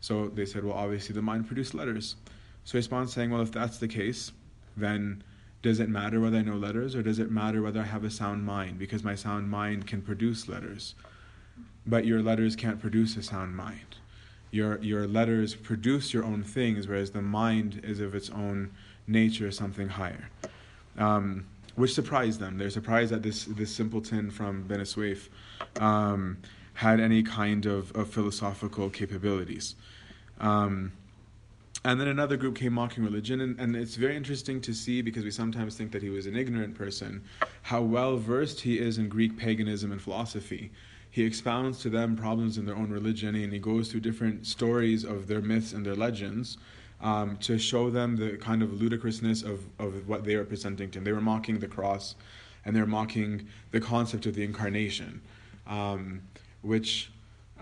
[0.00, 2.16] So they said, well, obviously the mind produced letters.
[2.64, 4.32] So responds saying, well, if that's the case,
[4.76, 5.22] then
[5.62, 8.10] does it matter whether I know letters or does it matter whether I have a
[8.10, 8.78] sound mind?
[8.78, 10.94] Because my sound mind can produce letters,
[11.86, 13.96] but your letters can't produce a sound mind.
[14.50, 18.72] Your, your letters produce your own things, whereas the mind is of its own
[19.06, 20.28] nature something higher.
[20.98, 21.46] Um,
[21.76, 22.58] which surprised them.
[22.58, 25.28] They're surprised that this, this simpleton from Suef
[25.80, 26.38] um,
[26.74, 29.74] had any kind of, of philosophical capabilities.
[30.40, 30.92] Um,
[31.84, 35.22] and then another group came mocking religion, and, and it's very interesting to see because
[35.22, 37.22] we sometimes think that he was an ignorant person,
[37.62, 40.70] how well versed he is in Greek paganism and philosophy.
[41.10, 45.04] He expounds to them problems in their own religion, and he goes through different stories
[45.04, 46.56] of their myths and their legends
[47.04, 50.98] um, to show them the kind of ludicrousness of, of what they were presenting to
[50.98, 51.04] him.
[51.04, 52.16] They were mocking the cross,
[52.64, 55.20] and they were mocking the concept of the incarnation,
[55.68, 56.22] um,
[56.62, 57.12] which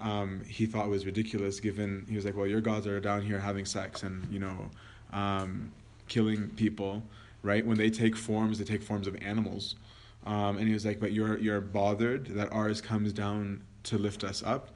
[0.00, 3.38] um, he thought was ridiculous given he was like well your gods are down here
[3.38, 4.68] having sex and you know
[5.12, 5.70] um,
[6.08, 7.04] killing people
[7.42, 7.66] right?
[7.66, 9.76] When they take forms they take forms of animals.
[10.24, 14.24] Um, and he was like but you're you're bothered that ours comes down to lift
[14.24, 14.70] us up.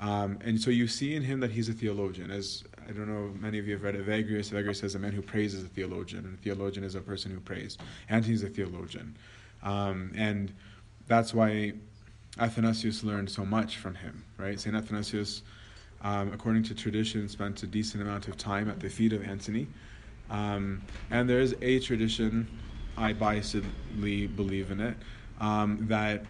[0.00, 3.30] Um, and so you see in him that he's a theologian as I don't know
[3.34, 5.68] if many of you have read Evagrius Evagrius says a man who prays is a
[5.68, 7.78] theologian and a theologian is a person who prays
[8.24, 9.16] he's a theologian
[9.62, 10.52] um, and
[11.06, 11.72] that's why
[12.38, 14.58] Athanasius learned so much from him, right?
[14.58, 14.74] St.
[14.74, 15.42] Athanasius,
[16.02, 19.66] um, according to tradition, spent a decent amount of time at the feet of Antony.
[20.30, 22.48] Um, and there is a tradition,
[22.96, 24.96] I biasedly believe in it,
[25.40, 26.24] um, that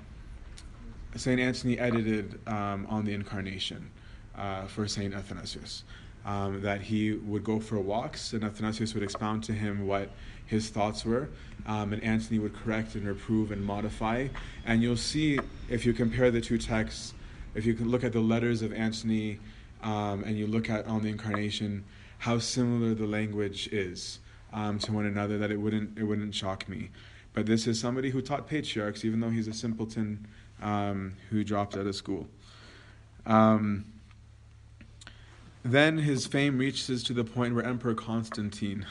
[1.15, 1.41] St.
[1.41, 3.91] Antony edited um, on the Incarnation
[4.37, 5.15] uh, for St.
[5.15, 5.85] Athanasius.
[6.25, 10.09] Um, that he would go for walks, and Athanasius would expound to him what
[10.47, 11.29] his thoughts were,
[11.67, 14.29] um, and Antony would correct and reprove and modify.
[14.65, 17.15] And you'll see if you compare the two texts,
[17.55, 19.41] if you can look at the letters of Antony
[19.83, 21.85] um, and you look at on the Incarnation,
[22.19, 24.21] how similar the language is
[24.53, 25.39] um, to one another.
[25.39, 26.91] That it wouldn't it wouldn't shock me.
[27.33, 30.27] But this is somebody who taught patriarchs, even though he's a simpleton
[30.63, 32.29] um, who dropped out of school.
[33.27, 33.87] Um,
[35.65, 38.87] then his fame reaches to the point where Emperor Constantine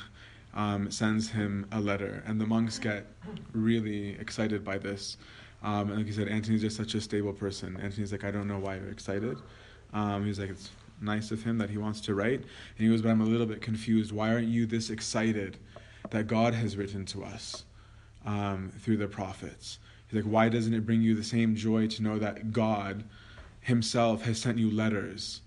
[0.53, 3.05] um, sends him a letter, and the monks get
[3.53, 5.17] really excited by this.
[5.63, 7.78] Um, and like he said, Antony's just such a stable person.
[7.82, 9.38] Antony's like, I don't know why you're excited.
[9.93, 12.39] Um, he's like, it's nice of him that he wants to write.
[12.39, 14.11] And he goes, but I'm a little bit confused.
[14.11, 15.57] Why aren't you this excited
[16.09, 17.63] that God has written to us
[18.26, 19.80] um, through the prophets?
[20.07, 23.03] He's like, why doesn't it bring you the same joy to know that God
[23.61, 25.41] Himself has sent you letters,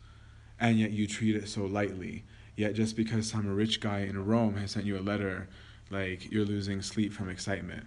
[0.60, 2.24] and yet you treat it so lightly?
[2.56, 5.48] Yet just because some rich guy in Rome has sent you a letter,
[5.90, 7.84] like you're losing sleep from excitement.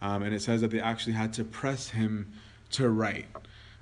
[0.00, 2.32] Um, and it says that they actually had to press him
[2.70, 3.26] to write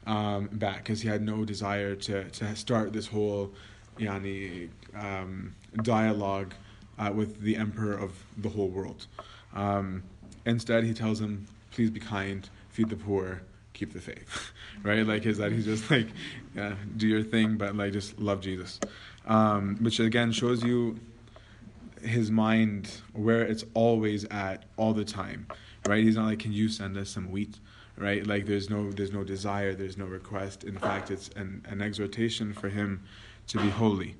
[0.07, 3.53] um, back because he had no desire to, to start this whole
[3.99, 6.55] yani, um, dialogue
[6.99, 9.07] uh, with the emperor of the whole world.
[9.55, 10.03] Um,
[10.45, 13.43] instead, he tells him, please be kind, feed the poor,
[13.77, 14.51] keep the faith.
[14.83, 15.07] right?
[15.07, 16.09] Like, is that he's just like,
[16.55, 18.81] yeah, do your thing, but like just love Jesus
[19.27, 20.99] um, which again shows you
[22.03, 25.47] his mind where it's always at all the time,
[25.87, 26.05] right?
[26.05, 27.59] He's not like, can you send us some wheat,
[27.97, 28.24] right?
[28.27, 30.64] Like there's no there's no desire, there's no request.
[30.64, 33.03] In fact, it's an, an exhortation for him
[33.49, 34.16] to be holy.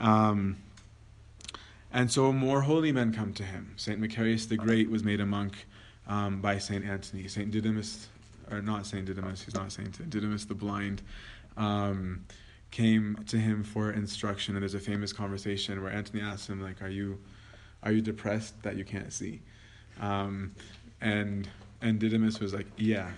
[0.00, 0.56] Um,
[1.90, 3.72] and so more holy men come to him.
[3.76, 5.66] Saint Macarius the Great was made a monk
[6.06, 7.26] um, by Saint Antony.
[7.28, 8.08] Saint Didymus,
[8.50, 11.02] or not Saint Didymus, he's not Saint Didymus the blind.
[11.56, 12.24] Um,
[12.70, 16.82] came to him for instruction and there's a famous conversation where Antony asks him like
[16.82, 17.18] are you
[17.82, 19.40] are you depressed that you can't see
[20.00, 20.54] um,
[21.00, 21.48] and
[21.80, 23.10] and Didymus was like yeah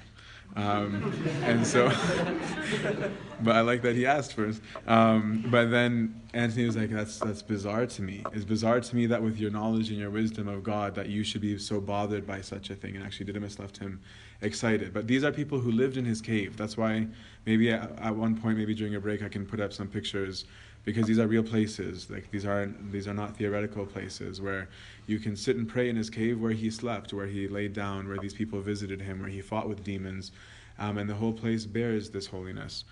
[0.56, 1.88] um, and so
[3.42, 7.42] but I like that he asked first um, but then Antony was like that's that's
[7.42, 10.62] bizarre to me it's bizarre to me that with your knowledge and your wisdom of
[10.62, 13.78] God that you should be so bothered by such a thing and actually Didymus left
[13.78, 14.00] him
[14.42, 14.92] excited.
[14.92, 16.56] But these are people who lived in his cave.
[16.56, 17.06] That's why
[17.46, 20.44] maybe at, at, one point, maybe during a break, I can put up some pictures
[20.84, 22.10] because these are real places.
[22.10, 24.68] Like these aren't these are not theoretical places where
[25.06, 28.08] you can sit and pray in his cave where he slept, where he laid down,
[28.08, 30.32] where these people visited him, where he fought with demons,
[30.78, 32.84] um, and the whole place bears this holiness.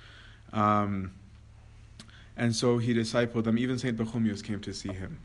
[0.52, 1.12] Um,
[2.36, 3.58] and so he discipled them.
[3.58, 5.18] Even Saint Pachomius came to see him.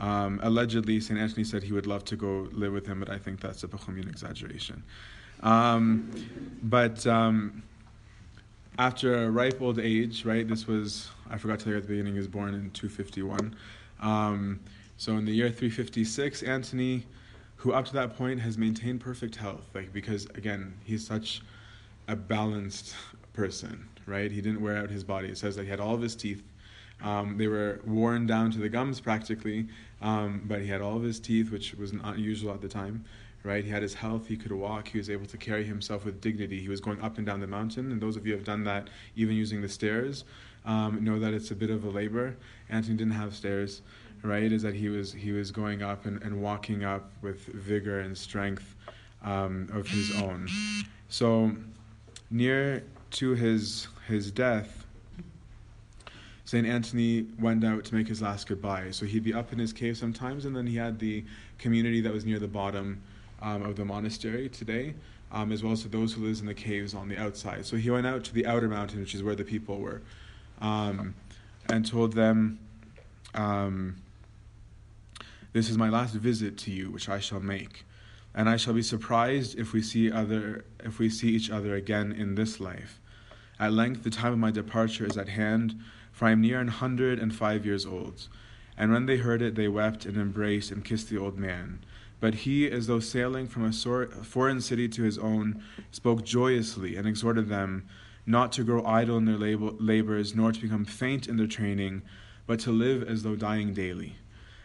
[0.00, 3.18] Um, allegedly, Saint Anthony said he would love to go live with him, but I
[3.18, 4.82] think that's a Pachomian exaggeration.
[5.42, 6.10] Um,
[6.62, 7.62] but um,
[8.78, 10.46] after a ripe old age, right?
[10.46, 12.12] This was I forgot to tell you at the beginning.
[12.12, 13.54] He was born in 251.
[14.00, 14.60] Um,
[14.96, 17.06] so in the year 356, Antony,
[17.56, 21.42] who up to that point has maintained perfect health, like because again he's such
[22.08, 22.94] a balanced
[23.32, 24.30] person, right?
[24.30, 25.28] He didn't wear out his body.
[25.28, 26.42] It says that he had all of his teeth.
[27.02, 29.66] Um, they were worn down to the gums practically,
[30.00, 33.04] um, but he had all of his teeth, which was not usual at the time
[33.46, 33.64] right?
[33.64, 36.60] He had his health, he could walk, he was able to carry himself with dignity.
[36.60, 38.64] He was going up and down the mountain, and those of you who have done
[38.64, 40.24] that, even using the stairs,
[40.64, 42.36] um, know that it's a bit of a labor.
[42.68, 43.82] Anthony didn't have stairs,
[44.22, 44.50] right?
[44.50, 48.18] Is that he was he was going up and, and walking up with vigor and
[48.18, 48.74] strength
[49.22, 50.48] um, of his own.
[51.08, 51.52] So,
[52.30, 52.82] near
[53.12, 54.86] to his his death,
[56.44, 56.66] St.
[56.66, 58.90] Anthony went out to make his last goodbye.
[58.90, 61.24] So he'd be up in his cave sometimes, and then he had the
[61.58, 63.02] community that was near the bottom
[63.42, 64.94] um, of the monastery today,
[65.32, 67.66] um, as well as to those who lives in the caves on the outside.
[67.66, 70.02] So he went out to the outer mountain, which is where the people were,
[70.60, 71.14] um,
[71.68, 72.58] and told them,
[73.34, 73.96] um,
[75.52, 77.84] "This is my last visit to you, which I shall make,
[78.34, 82.12] and I shall be surprised if we see other if we see each other again
[82.12, 83.00] in this life.
[83.58, 85.80] At length, the time of my departure is at hand,
[86.12, 88.28] for I am near an hundred and five years old."
[88.78, 91.78] And when they heard it, they wept and embraced and kissed the old man.
[92.18, 97.06] But he, as though sailing from a foreign city to his own, spoke joyously and
[97.06, 97.86] exhorted them
[98.26, 102.02] not to grow idle in their labors, nor to become faint in their training,
[102.46, 104.16] but to live as though dying daily.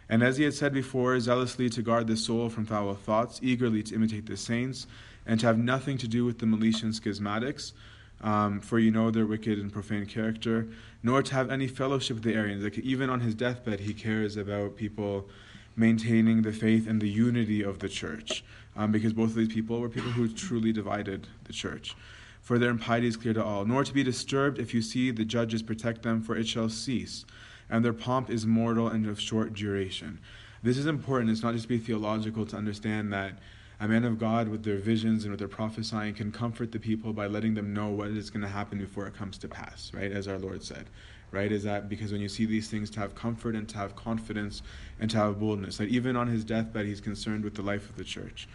[0.10, 3.84] And as he had said before, zealously to guard the soul from foul thoughts, eagerly
[3.84, 4.88] to imitate the saints,
[5.26, 7.74] and to have nothing to do with the Meletian schismatics,
[8.22, 10.68] um, for you know their wicked and profane character,
[11.04, 12.64] nor to have any fellowship with the Arians.
[12.64, 15.30] Like even on his deathbed, he cares about people
[15.76, 18.44] maintaining the faith and the unity of the church,
[18.76, 21.96] um, because both of these people were people who truly divided the church.
[22.42, 23.66] For their impiety is clear to all.
[23.66, 27.26] Nor to be disturbed if you see the judges protect them, for it shall cease,
[27.70, 30.20] and their pomp is mortal and of short duration.
[30.64, 31.32] This is important.
[31.32, 33.34] It's not just to be theological to understand that
[33.80, 37.14] a man of God with their visions and with their prophesying can comfort the people
[37.14, 40.12] by letting them know what is going to happen before it comes to pass, right?
[40.12, 40.86] As our Lord said
[41.32, 41.52] right?
[41.52, 44.62] Is that because when you see these things, to have comfort and to have confidence
[45.00, 45.78] and to have boldness.
[45.78, 48.48] That even on his deathbed, he's concerned with the life of the church.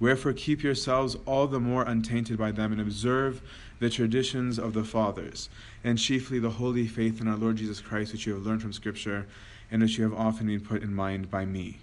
[0.00, 3.40] Wherefore, keep yourselves all the more untainted by them and observe
[3.78, 5.48] the traditions of the fathers,
[5.84, 8.72] and chiefly the holy faith in our Lord Jesus Christ, which you have learned from
[8.72, 9.26] Scripture
[9.70, 11.78] and which you have often been put in mind by me.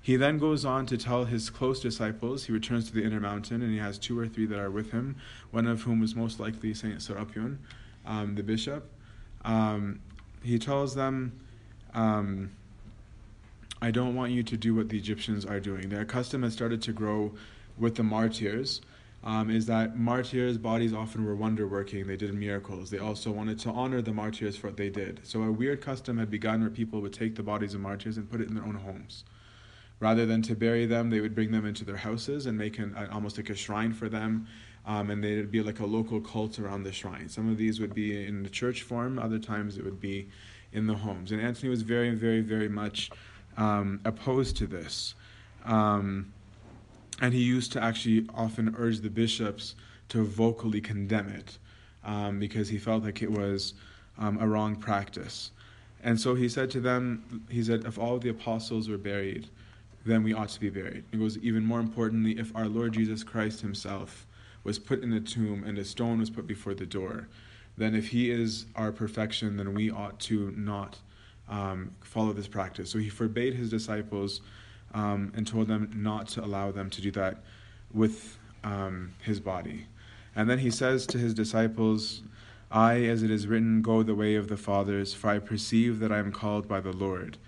[0.00, 3.62] He then goes on to tell his close disciples, he returns to the inner mountain,
[3.62, 5.16] and he has two or three that are with him,
[5.50, 7.58] one of whom was most likely Saint Serapion,
[8.06, 8.90] um, the bishop
[9.44, 10.00] um,
[10.42, 11.40] he tells them,
[11.94, 12.50] um,
[13.80, 15.88] I don't want you to do what the Egyptians are doing.
[15.88, 17.32] Their custom has started to grow
[17.78, 18.80] with the martyrs.
[19.24, 22.90] Um, is that martyrs' bodies often were wonder working, they did miracles.
[22.90, 25.20] They also wanted to honor the martyrs for what they did.
[25.24, 28.30] So a weird custom had begun where people would take the bodies of martyrs and
[28.30, 29.24] put it in their own homes.
[29.98, 32.94] Rather than to bury them, they would bring them into their houses and make an,
[33.10, 34.46] almost like a shrine for them
[34.88, 37.28] um, and there'd be like a local cult around the shrine.
[37.28, 40.28] Some of these would be in the church form, other times it would be
[40.72, 41.30] in the homes.
[41.30, 43.10] And Anthony was very, very, very much
[43.58, 45.14] um, opposed to this.
[45.66, 46.32] Um,
[47.20, 49.74] and he used to actually often urge the bishops
[50.08, 51.58] to vocally condemn it
[52.02, 53.74] um, because he felt like it was
[54.16, 55.50] um, a wrong practice.
[56.02, 59.48] And so he said to them, he said, if all the apostles were buried,
[60.06, 61.04] then we ought to be buried.
[61.12, 64.24] It goes even more importantly, if our Lord Jesus Christ himself
[64.64, 67.28] was put in the tomb and a stone was put before the door,
[67.76, 70.98] then if he is our perfection, then we ought to not
[71.48, 72.90] um, follow this practice.
[72.90, 74.40] So he forbade his disciples
[74.94, 77.38] um, and told them not to allow them to do that
[77.92, 79.86] with um, his body.
[80.34, 82.22] And then he says to his disciples,
[82.70, 86.12] I, as it is written, go the way of the fathers, for I perceive that
[86.12, 87.38] I am called by the Lord.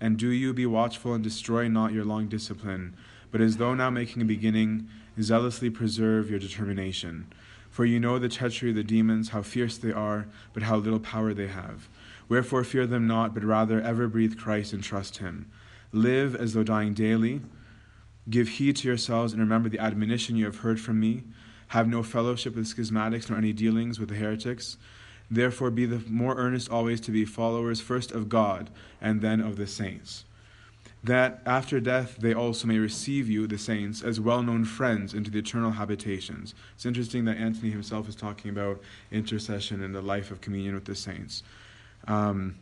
[0.00, 2.96] And do you be watchful and destroy not your long discipline,
[3.30, 4.88] but as though now making a beginning,
[5.20, 7.26] zealously preserve your determination.
[7.70, 11.00] For you know the treachery of the demons, how fierce they are, but how little
[11.00, 11.88] power they have.
[12.28, 15.50] Wherefore fear them not, but rather ever breathe Christ and trust him.
[15.92, 17.40] Live as though dying daily.
[18.30, 21.24] Give heed to yourselves and remember the admonition you have heard from me.
[21.68, 24.76] Have no fellowship with schismatics nor any dealings with the heretics.
[25.30, 28.68] Therefore, be the more earnest always to be followers first of God
[29.00, 30.24] and then of the saints.
[31.04, 35.30] That after death they also may receive you, the saints, as well known friends into
[35.30, 36.54] the eternal habitations.
[36.74, 38.80] It's interesting that Antony himself is talking about
[39.10, 41.42] intercession and the life of communion with the saints.
[42.06, 42.56] Um,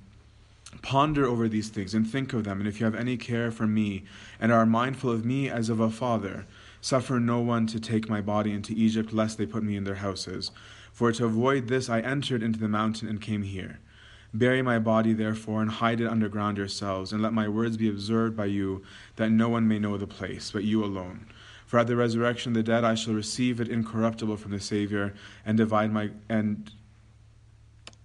[0.82, 3.66] ponder over these things and think of them, and if you have any care for
[3.66, 4.04] me
[4.40, 6.46] and are mindful of me as of a father,
[6.80, 9.96] suffer no one to take my body into Egypt, lest they put me in their
[9.96, 10.50] houses.
[10.92, 13.80] For to avoid this I entered into the mountain and came here.
[14.32, 18.36] Bury my body, therefore, and hide it underground yourselves, and let my words be observed
[18.36, 18.82] by you,
[19.16, 21.26] that no one may know the place, but you alone.
[21.66, 25.14] For at the resurrection of the dead I shall receive it incorruptible from the Saviour,
[25.44, 26.70] and divide my and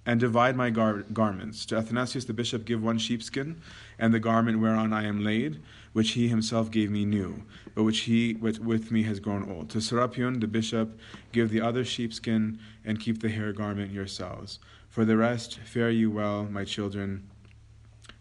[0.06, 1.66] and divide my gar- garments.
[1.66, 3.60] To Athanasius the bishop give one sheepskin,
[3.98, 5.62] and the garment whereon I am laid,
[5.94, 9.72] which he himself gave me new, but which he with, with me has grown old.
[9.72, 11.00] To Serapion the bishop
[11.32, 14.60] give the other sheepskin, and keep the hair garment yourselves.
[14.96, 17.28] For the rest, fare you well, my children,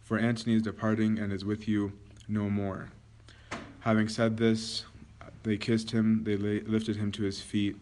[0.02, 1.92] for Antony is departing and is with you
[2.26, 2.90] no more.
[3.82, 4.84] Having said this,
[5.44, 7.76] they kissed him, they lifted him to his feet,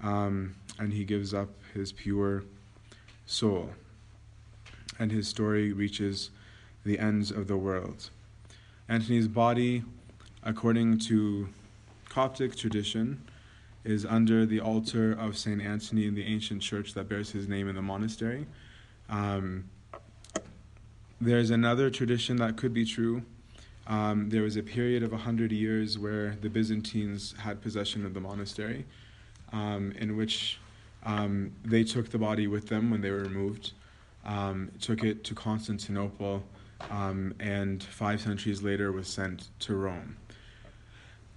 [0.00, 2.44] um, and he gives up his pure
[3.26, 3.70] soul.
[5.00, 6.30] And his story reaches
[6.84, 8.10] the ends of the world.
[8.88, 9.82] Antony's body,
[10.44, 11.48] according to
[12.08, 13.22] Coptic tradition,
[13.84, 15.60] is under the altar of St.
[15.62, 18.46] Anthony in the ancient church that bears his name in the monastery.
[19.08, 19.68] Um,
[21.20, 23.22] there's another tradition that could be true.
[23.86, 28.20] Um, there was a period of 100 years where the Byzantines had possession of the
[28.20, 28.86] monastery,
[29.52, 30.58] um, in which
[31.04, 33.72] um, they took the body with them when they were removed,
[34.24, 36.42] um, took it to Constantinople,
[36.90, 40.16] um, and five centuries later was sent to Rome.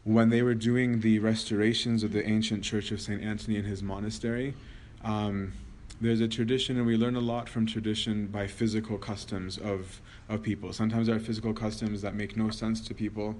[0.04, 3.24] When they were doing the restorations of the ancient church of St.
[3.24, 4.54] Anthony in his monastery,
[5.02, 5.54] um,
[6.02, 10.44] there's a tradition, and we learn a lot from tradition by physical customs of, of
[10.44, 10.74] people.
[10.74, 13.36] Sometimes there are physical customs that make no sense to people,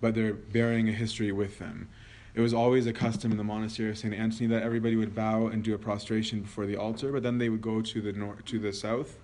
[0.00, 1.88] but they're bearing a history with them.
[2.36, 4.14] It was always a custom in the monastery of St.
[4.14, 7.48] Anthony that everybody would bow and do a prostration before the altar, but then they
[7.48, 9.18] would go to the north, to the south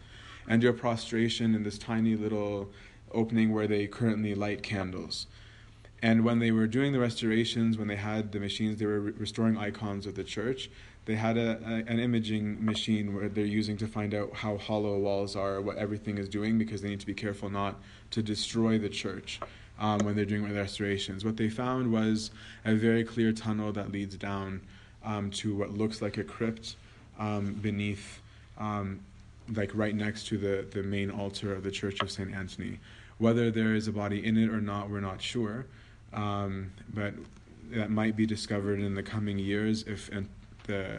[0.48, 2.68] and do a prostration in this tiny little
[3.12, 5.26] opening where they currently light candles.
[6.02, 9.12] And when they were doing the restorations, when they had the machines, they were re-
[9.12, 10.70] restoring icons of the church.
[11.04, 14.98] They had a, a, an imaging machine where they're using to find out how hollow
[14.98, 17.76] walls are, what everything is doing, because they need to be careful not
[18.12, 19.40] to destroy the church
[19.78, 21.24] um, when they're doing the restorations.
[21.24, 22.30] What they found was
[22.64, 24.60] a very clear tunnel that leads down
[25.04, 26.76] um, to what looks like a crypt
[27.18, 28.20] um, beneath,
[28.58, 29.00] um,
[29.54, 32.34] like right next to the, the main altar of the Church of St.
[32.34, 32.78] Anthony.
[33.18, 35.66] Whether there is a body in it or not, we're not sure,
[36.12, 37.14] um, but
[37.70, 40.10] that might be discovered in the coming years if
[40.66, 40.98] the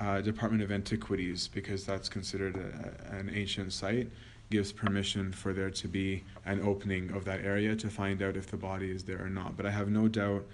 [0.00, 4.08] uh, Department of Antiquities, because that's considered a, an ancient site,
[4.50, 8.48] gives permission for there to be an opening of that area to find out if
[8.48, 9.56] the body is there or not.
[9.56, 10.44] But I have no doubt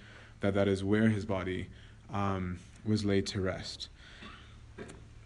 [0.40, 1.68] that that is where his body
[2.12, 3.88] um, was laid to rest.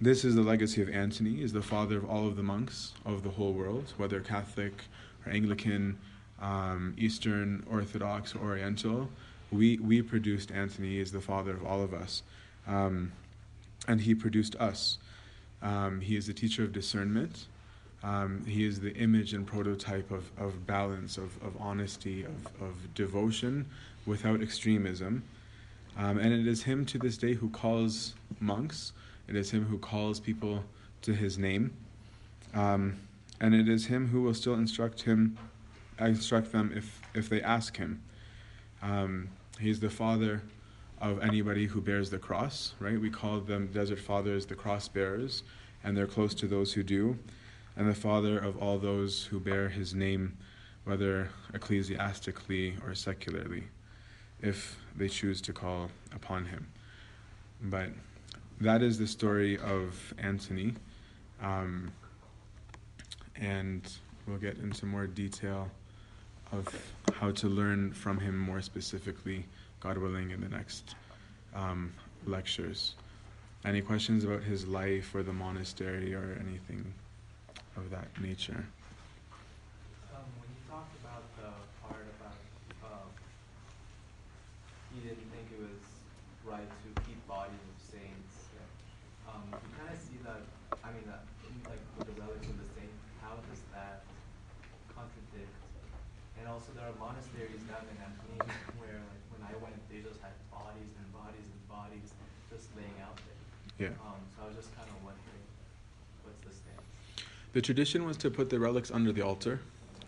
[0.00, 3.22] This is the legacy of Antony, is the father of all of the monks of
[3.22, 4.84] the whole world, whether Catholic
[5.26, 5.98] or Anglican,
[6.40, 9.08] um, Eastern, Orthodox, Oriental.
[9.50, 12.22] We, we produced Antony as the father of all of us.
[12.66, 13.12] Um,
[13.88, 14.98] and he produced us.
[15.62, 17.46] Um, he is the teacher of discernment.
[18.02, 22.94] Um, he is the image and prototype of, of balance, of, of honesty, of, of
[22.94, 23.66] devotion
[24.06, 25.22] without extremism.
[25.98, 28.92] Um, and it is him to this day who calls monks,
[29.28, 30.64] it is him who calls people
[31.02, 31.72] to his name.
[32.54, 32.96] Um,
[33.40, 35.38] and it is him who will still instruct him,
[36.08, 38.02] instruct them if, if they ask him.
[38.82, 39.28] Um,
[39.58, 40.42] he's the father
[41.00, 43.00] of anybody who bears the cross, right?
[43.00, 45.42] We call them desert fathers, the cross bearers,
[45.82, 47.18] and they're close to those who do
[47.76, 50.36] and the father of all those who bear his name,
[50.84, 53.64] whether ecclesiastically or secularly,
[54.42, 56.66] if they choose to call upon him.
[57.62, 57.88] But
[58.60, 60.74] that is the story of Antony.
[61.42, 61.90] Um,
[63.36, 63.90] and
[64.26, 65.70] we'll get into more detail
[66.52, 66.66] of
[67.14, 69.44] how to learn from him more specifically,
[69.80, 70.94] God willing, in the next
[71.54, 71.92] um,
[72.26, 72.94] lectures.
[73.64, 76.92] Any questions about his life or the monastery or anything?
[77.76, 78.66] of that nature.
[80.12, 81.48] Um, when you talked about the
[81.80, 82.36] part about
[82.84, 83.08] um,
[84.92, 85.80] he didn't think it was
[86.44, 88.52] right to keep bodies of saints,
[89.30, 90.42] um, you kind of see that.
[90.82, 92.92] I mean, that in, like with the relics of the saint,
[93.22, 94.02] how does that
[94.92, 95.54] contradict?
[96.38, 98.38] And also, there are monasteries down in Antony
[98.82, 102.10] where, like, when I went, they just had bodies and bodies and bodies
[102.50, 103.88] just laying out there.
[103.88, 103.94] Yeah.
[104.04, 105.42] Um, so I was just kind of wondering
[106.24, 106.82] what's the stance?
[107.52, 109.60] The tradition was to put the relics under the altar,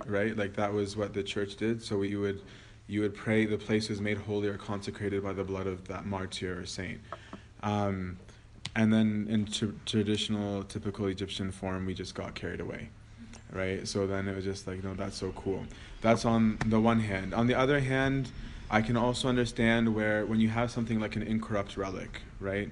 [0.07, 0.36] right?
[0.36, 1.82] Like that was what the church did.
[1.82, 2.43] So you would
[2.88, 6.05] you would pray the place was made holy or consecrated by the blood of that
[6.05, 7.01] martyr or saint.
[7.62, 8.18] Um,
[8.74, 12.88] and then in tr- traditional, typical Egyptian form, we just got carried away,
[13.53, 13.86] right?
[13.86, 15.64] So then it was just like, no, that's so cool.
[16.00, 17.34] That's on the one hand.
[17.34, 18.30] On the other hand,
[18.70, 22.70] I can also understand where when you have something like an incorrupt relic, right,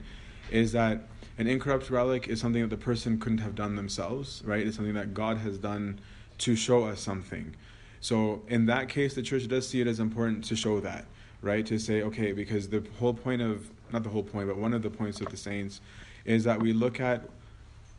[0.51, 1.03] is that
[1.39, 4.66] an incorrupt relic is something that the person couldn't have done themselves, right?
[4.66, 6.01] It's something that God has done
[6.39, 7.55] to show us something.
[8.01, 11.05] So in that case, the church does see it as important to show that,
[11.43, 11.64] right?
[11.66, 14.83] To say, okay, because the whole point of not the whole point, but one of
[14.83, 15.81] the points of the saints
[16.24, 17.22] is that we look at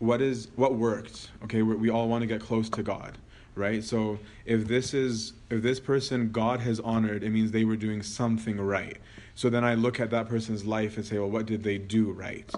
[0.02, 1.30] what is what worked.
[1.44, 3.20] Okay, we, we all want to get close to God,
[3.54, 3.84] right?
[3.84, 8.02] So if this is if this person God has honored, it means they were doing
[8.02, 8.98] something right.
[9.36, 12.12] So then I look at that person's life and say, well, what did they do
[12.12, 12.52] right?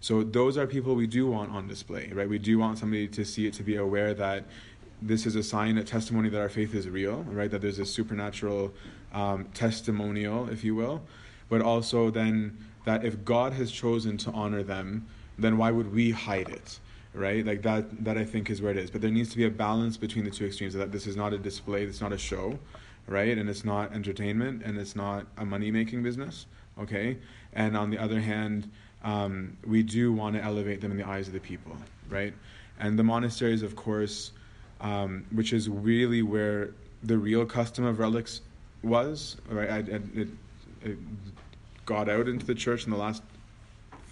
[0.00, 2.28] So those are people we do want on display, right?
[2.28, 4.44] We do want somebody to see it to be aware that
[5.02, 7.50] this is a sign, a testimony that our faith is real, right?
[7.50, 8.72] That there's a supernatural
[9.12, 11.02] um, testimonial, if you will,
[11.48, 15.06] but also then that if God has chosen to honor them,
[15.38, 16.78] then why would we hide it?
[17.12, 17.44] Right?
[17.44, 18.90] Like that that I think is where it is.
[18.90, 21.32] But there needs to be a balance between the two extremes that this is not
[21.32, 22.58] a display, it's not a show,
[23.06, 23.36] right?
[23.36, 26.46] And it's not entertainment and it's not a money making business.
[26.78, 27.18] Okay?
[27.52, 28.70] And on the other hand,
[29.02, 31.76] um, we do want to elevate them in the eyes of the people,
[32.08, 32.34] right?
[32.78, 34.32] And the monasteries, of course,
[34.80, 36.70] um, which is really where
[37.02, 38.40] the real custom of relics
[38.82, 39.70] was, right?
[39.70, 39.80] I, I,
[40.14, 40.28] it,
[40.82, 40.98] it,
[41.86, 43.22] got out into the church in the last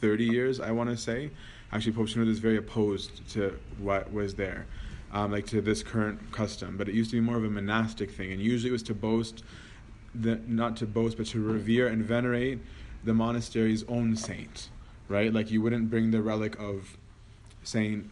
[0.01, 1.31] 30 years, I want to say.
[1.73, 4.66] Actually, Pope Shenouda is very opposed to what was there,
[5.12, 6.77] um, like to this current custom.
[6.77, 8.95] But it used to be more of a monastic thing, and usually it was to
[8.95, 9.45] boast,
[10.14, 12.59] the, not to boast, but to revere and venerate
[13.05, 14.71] the monastery's own saint,
[15.09, 15.33] right?
[15.33, 16.97] Like you wouldn't bring the relic of
[17.62, 18.11] Saint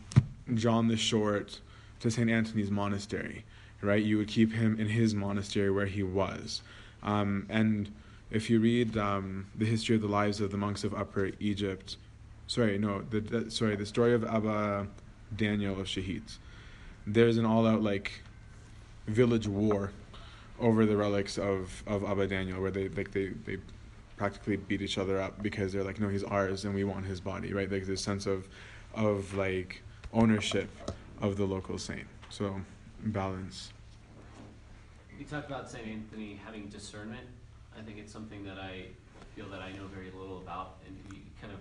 [0.54, 1.60] John the Short
[2.00, 3.44] to Saint Anthony's monastery,
[3.80, 4.02] right?
[4.02, 6.60] You would keep him in his monastery where he was,
[7.02, 7.90] um, and
[8.30, 11.96] if you read um, the history of the lives of the monks of Upper Egypt,
[12.46, 14.86] sorry, no, the, the sorry, the story of Abba
[15.34, 16.38] Daniel of Shahids.
[17.06, 18.22] there's an all-out like
[19.06, 19.92] village war
[20.58, 23.58] over the relics of, of Abba Daniel, where they like they, they
[24.16, 27.20] practically beat each other up because they're like, no, he's ours and we want his
[27.20, 27.70] body, right?
[27.70, 28.48] Like this sense of
[28.94, 29.82] of like
[30.12, 30.70] ownership
[31.20, 32.06] of the local saint.
[32.30, 32.60] So
[33.04, 33.72] balance.
[35.18, 37.26] You talked about Saint Anthony having discernment
[37.78, 38.86] I think it's something that I
[39.34, 41.60] feel that I know very little about, and he kind of,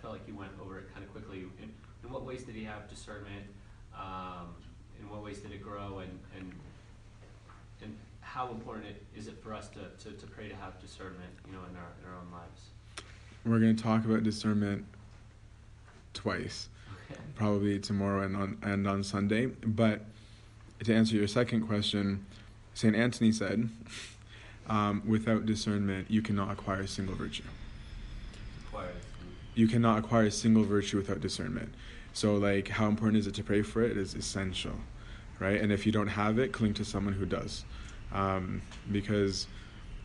[0.00, 1.44] felt like he went over it kind of quickly.
[1.62, 1.70] In,
[2.02, 3.46] in what ways did he have discernment?
[3.96, 4.54] Um,
[5.00, 6.52] in what ways did it grow, and and
[7.82, 11.30] and how important it, is it for us to, to, to pray to have discernment,
[11.46, 12.60] you know, in our in our own lives?
[13.44, 14.84] We're going to talk about discernment
[16.12, 16.68] twice,
[17.10, 17.20] okay.
[17.34, 19.46] probably tomorrow and on and on Sunday.
[19.46, 20.02] But
[20.84, 22.26] to answer your second question,
[22.74, 23.68] Saint Anthony said
[24.68, 27.42] um, without discernment, you cannot acquire a single virtue.
[29.54, 31.72] You cannot acquire a single virtue without discernment.
[32.12, 33.92] So, like, how important is it to pray for it?
[33.92, 34.74] It is essential,
[35.38, 35.60] right?
[35.60, 37.64] And if you don't have it, cling to someone who does,
[38.12, 39.46] um, because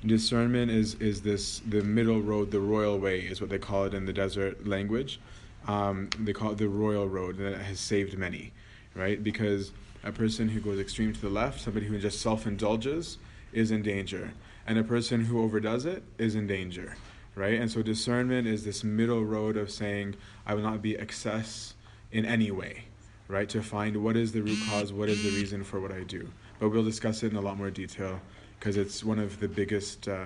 [0.06, 3.94] discernment is is this the middle road, the royal way is what they call it
[3.94, 5.20] in the desert language.
[5.68, 8.54] Um, they call it the royal road that has saved many,
[8.94, 9.24] right?
[9.24, 9.72] Because
[10.04, 13.18] a person who goes extreme to the left, somebody who just self indulges,
[13.52, 14.34] is in danger
[14.68, 16.96] and a person who overdoes it is in danger,
[17.36, 17.60] right?
[17.60, 20.16] And so discernment is this middle road of saying,
[20.46, 21.74] I will not be excess
[22.12, 22.86] in any way,
[23.28, 23.48] right?
[23.50, 26.30] To find what is the root cause, what is the reason for what I do.
[26.60, 28.22] But we'll discuss it in a lot more detail
[28.58, 30.26] because it's one of the biggest uh,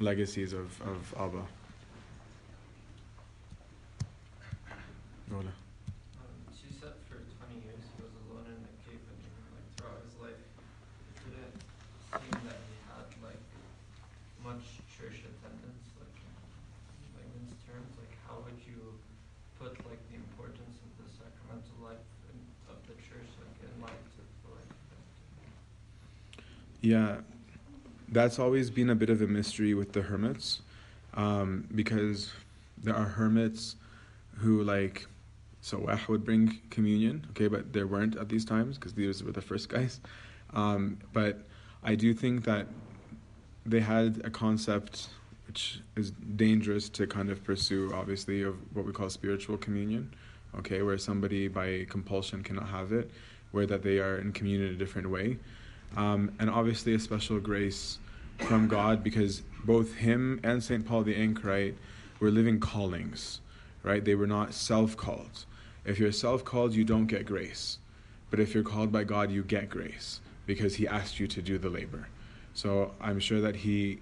[0.00, 1.42] legacies of, of Abba.
[5.30, 5.44] Hola.
[6.52, 7.16] she said for
[7.48, 9.18] 20 years he was alone in the cave and
[9.56, 10.38] like throughout his life
[11.24, 11.50] did it
[12.12, 12.60] seem that
[14.44, 16.20] much church attendance, like
[17.00, 18.76] in layman's terms, like how would you
[19.56, 22.36] put like the importance of the sacramental life in,
[22.68, 25.00] of the church like in light of the life of
[26.84, 27.22] Yeah,
[28.10, 30.60] that's always been a bit of a mystery with the hermits,
[31.14, 32.30] um, because
[32.76, 33.76] there are hermits
[34.36, 35.06] who like
[35.62, 35.78] so
[36.08, 39.70] would bring communion, okay, but there weren't at these times because these were the first
[39.70, 39.98] guys.
[40.52, 41.46] Um, but
[41.82, 42.66] I do think that
[43.64, 45.08] they had a concept
[45.46, 50.12] which is dangerous to kind of pursue, obviously, of what we call spiritual communion,
[50.58, 53.10] okay, where somebody by compulsion cannot have it,
[53.52, 55.38] where that they are in communion in a different way.
[55.96, 57.98] Um, and obviously, a special grace
[58.38, 60.84] from God because both him and St.
[60.86, 61.74] Paul the Anchorite
[62.20, 63.40] were living callings,
[63.82, 64.04] right?
[64.04, 65.44] They were not self called.
[65.84, 67.78] If you're self called, you don't get grace.
[68.30, 71.58] But if you're called by God, you get grace because He asked you to do
[71.58, 72.08] the labor.
[72.52, 74.00] So I'm sure that He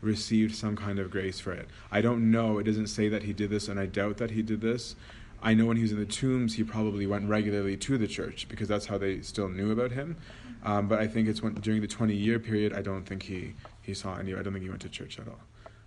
[0.00, 1.68] received some kind of grace for it.
[1.90, 2.58] I don't know.
[2.58, 4.96] It doesn't say that He did this, and I doubt that He did this.
[5.42, 8.48] I know when he was in the tombs, he probably went regularly to the church
[8.48, 10.16] because that's how they still knew about him.
[10.64, 13.54] Um, but I think it's when, during the 20 year period, I don't think he,
[13.82, 15.38] he saw any, I don't think he went to church at all.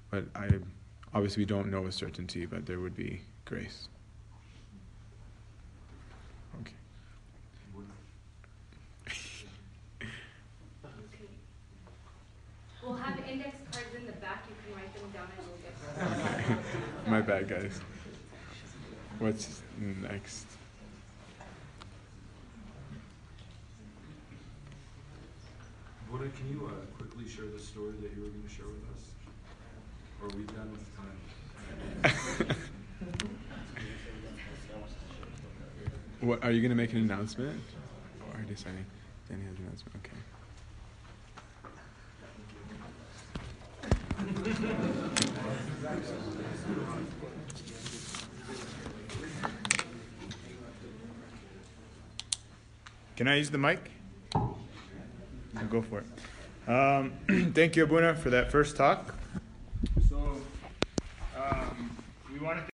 [0.10, 0.50] But I
[1.14, 3.90] obviously we don't know with certainty, but there would be grace.
[6.62, 6.72] Okay.
[10.96, 11.28] Okay.
[12.82, 15.72] We'll have index cards in the back, you can write them down and we'll get.
[16.42, 16.56] Okay.
[17.10, 17.82] My bad, guys.
[19.22, 20.48] What's next?
[26.10, 28.84] Buddha, can you uh, quickly share the story that you were going to share with
[28.96, 29.12] us?
[30.20, 31.20] Or are we done with time?
[36.22, 37.60] What are you gonna make an announcement?
[38.28, 38.86] Or are you deciding?
[39.28, 39.96] Danny has an announcement.
[40.04, 40.14] Okay.
[53.16, 53.92] Can I use the mic?
[54.34, 56.70] I'll go for it.
[56.70, 57.14] Um,
[57.54, 59.16] thank you, Abuna, for that first talk.
[60.10, 60.38] So,
[61.38, 61.92] um,
[62.32, 62.68] we wanted to.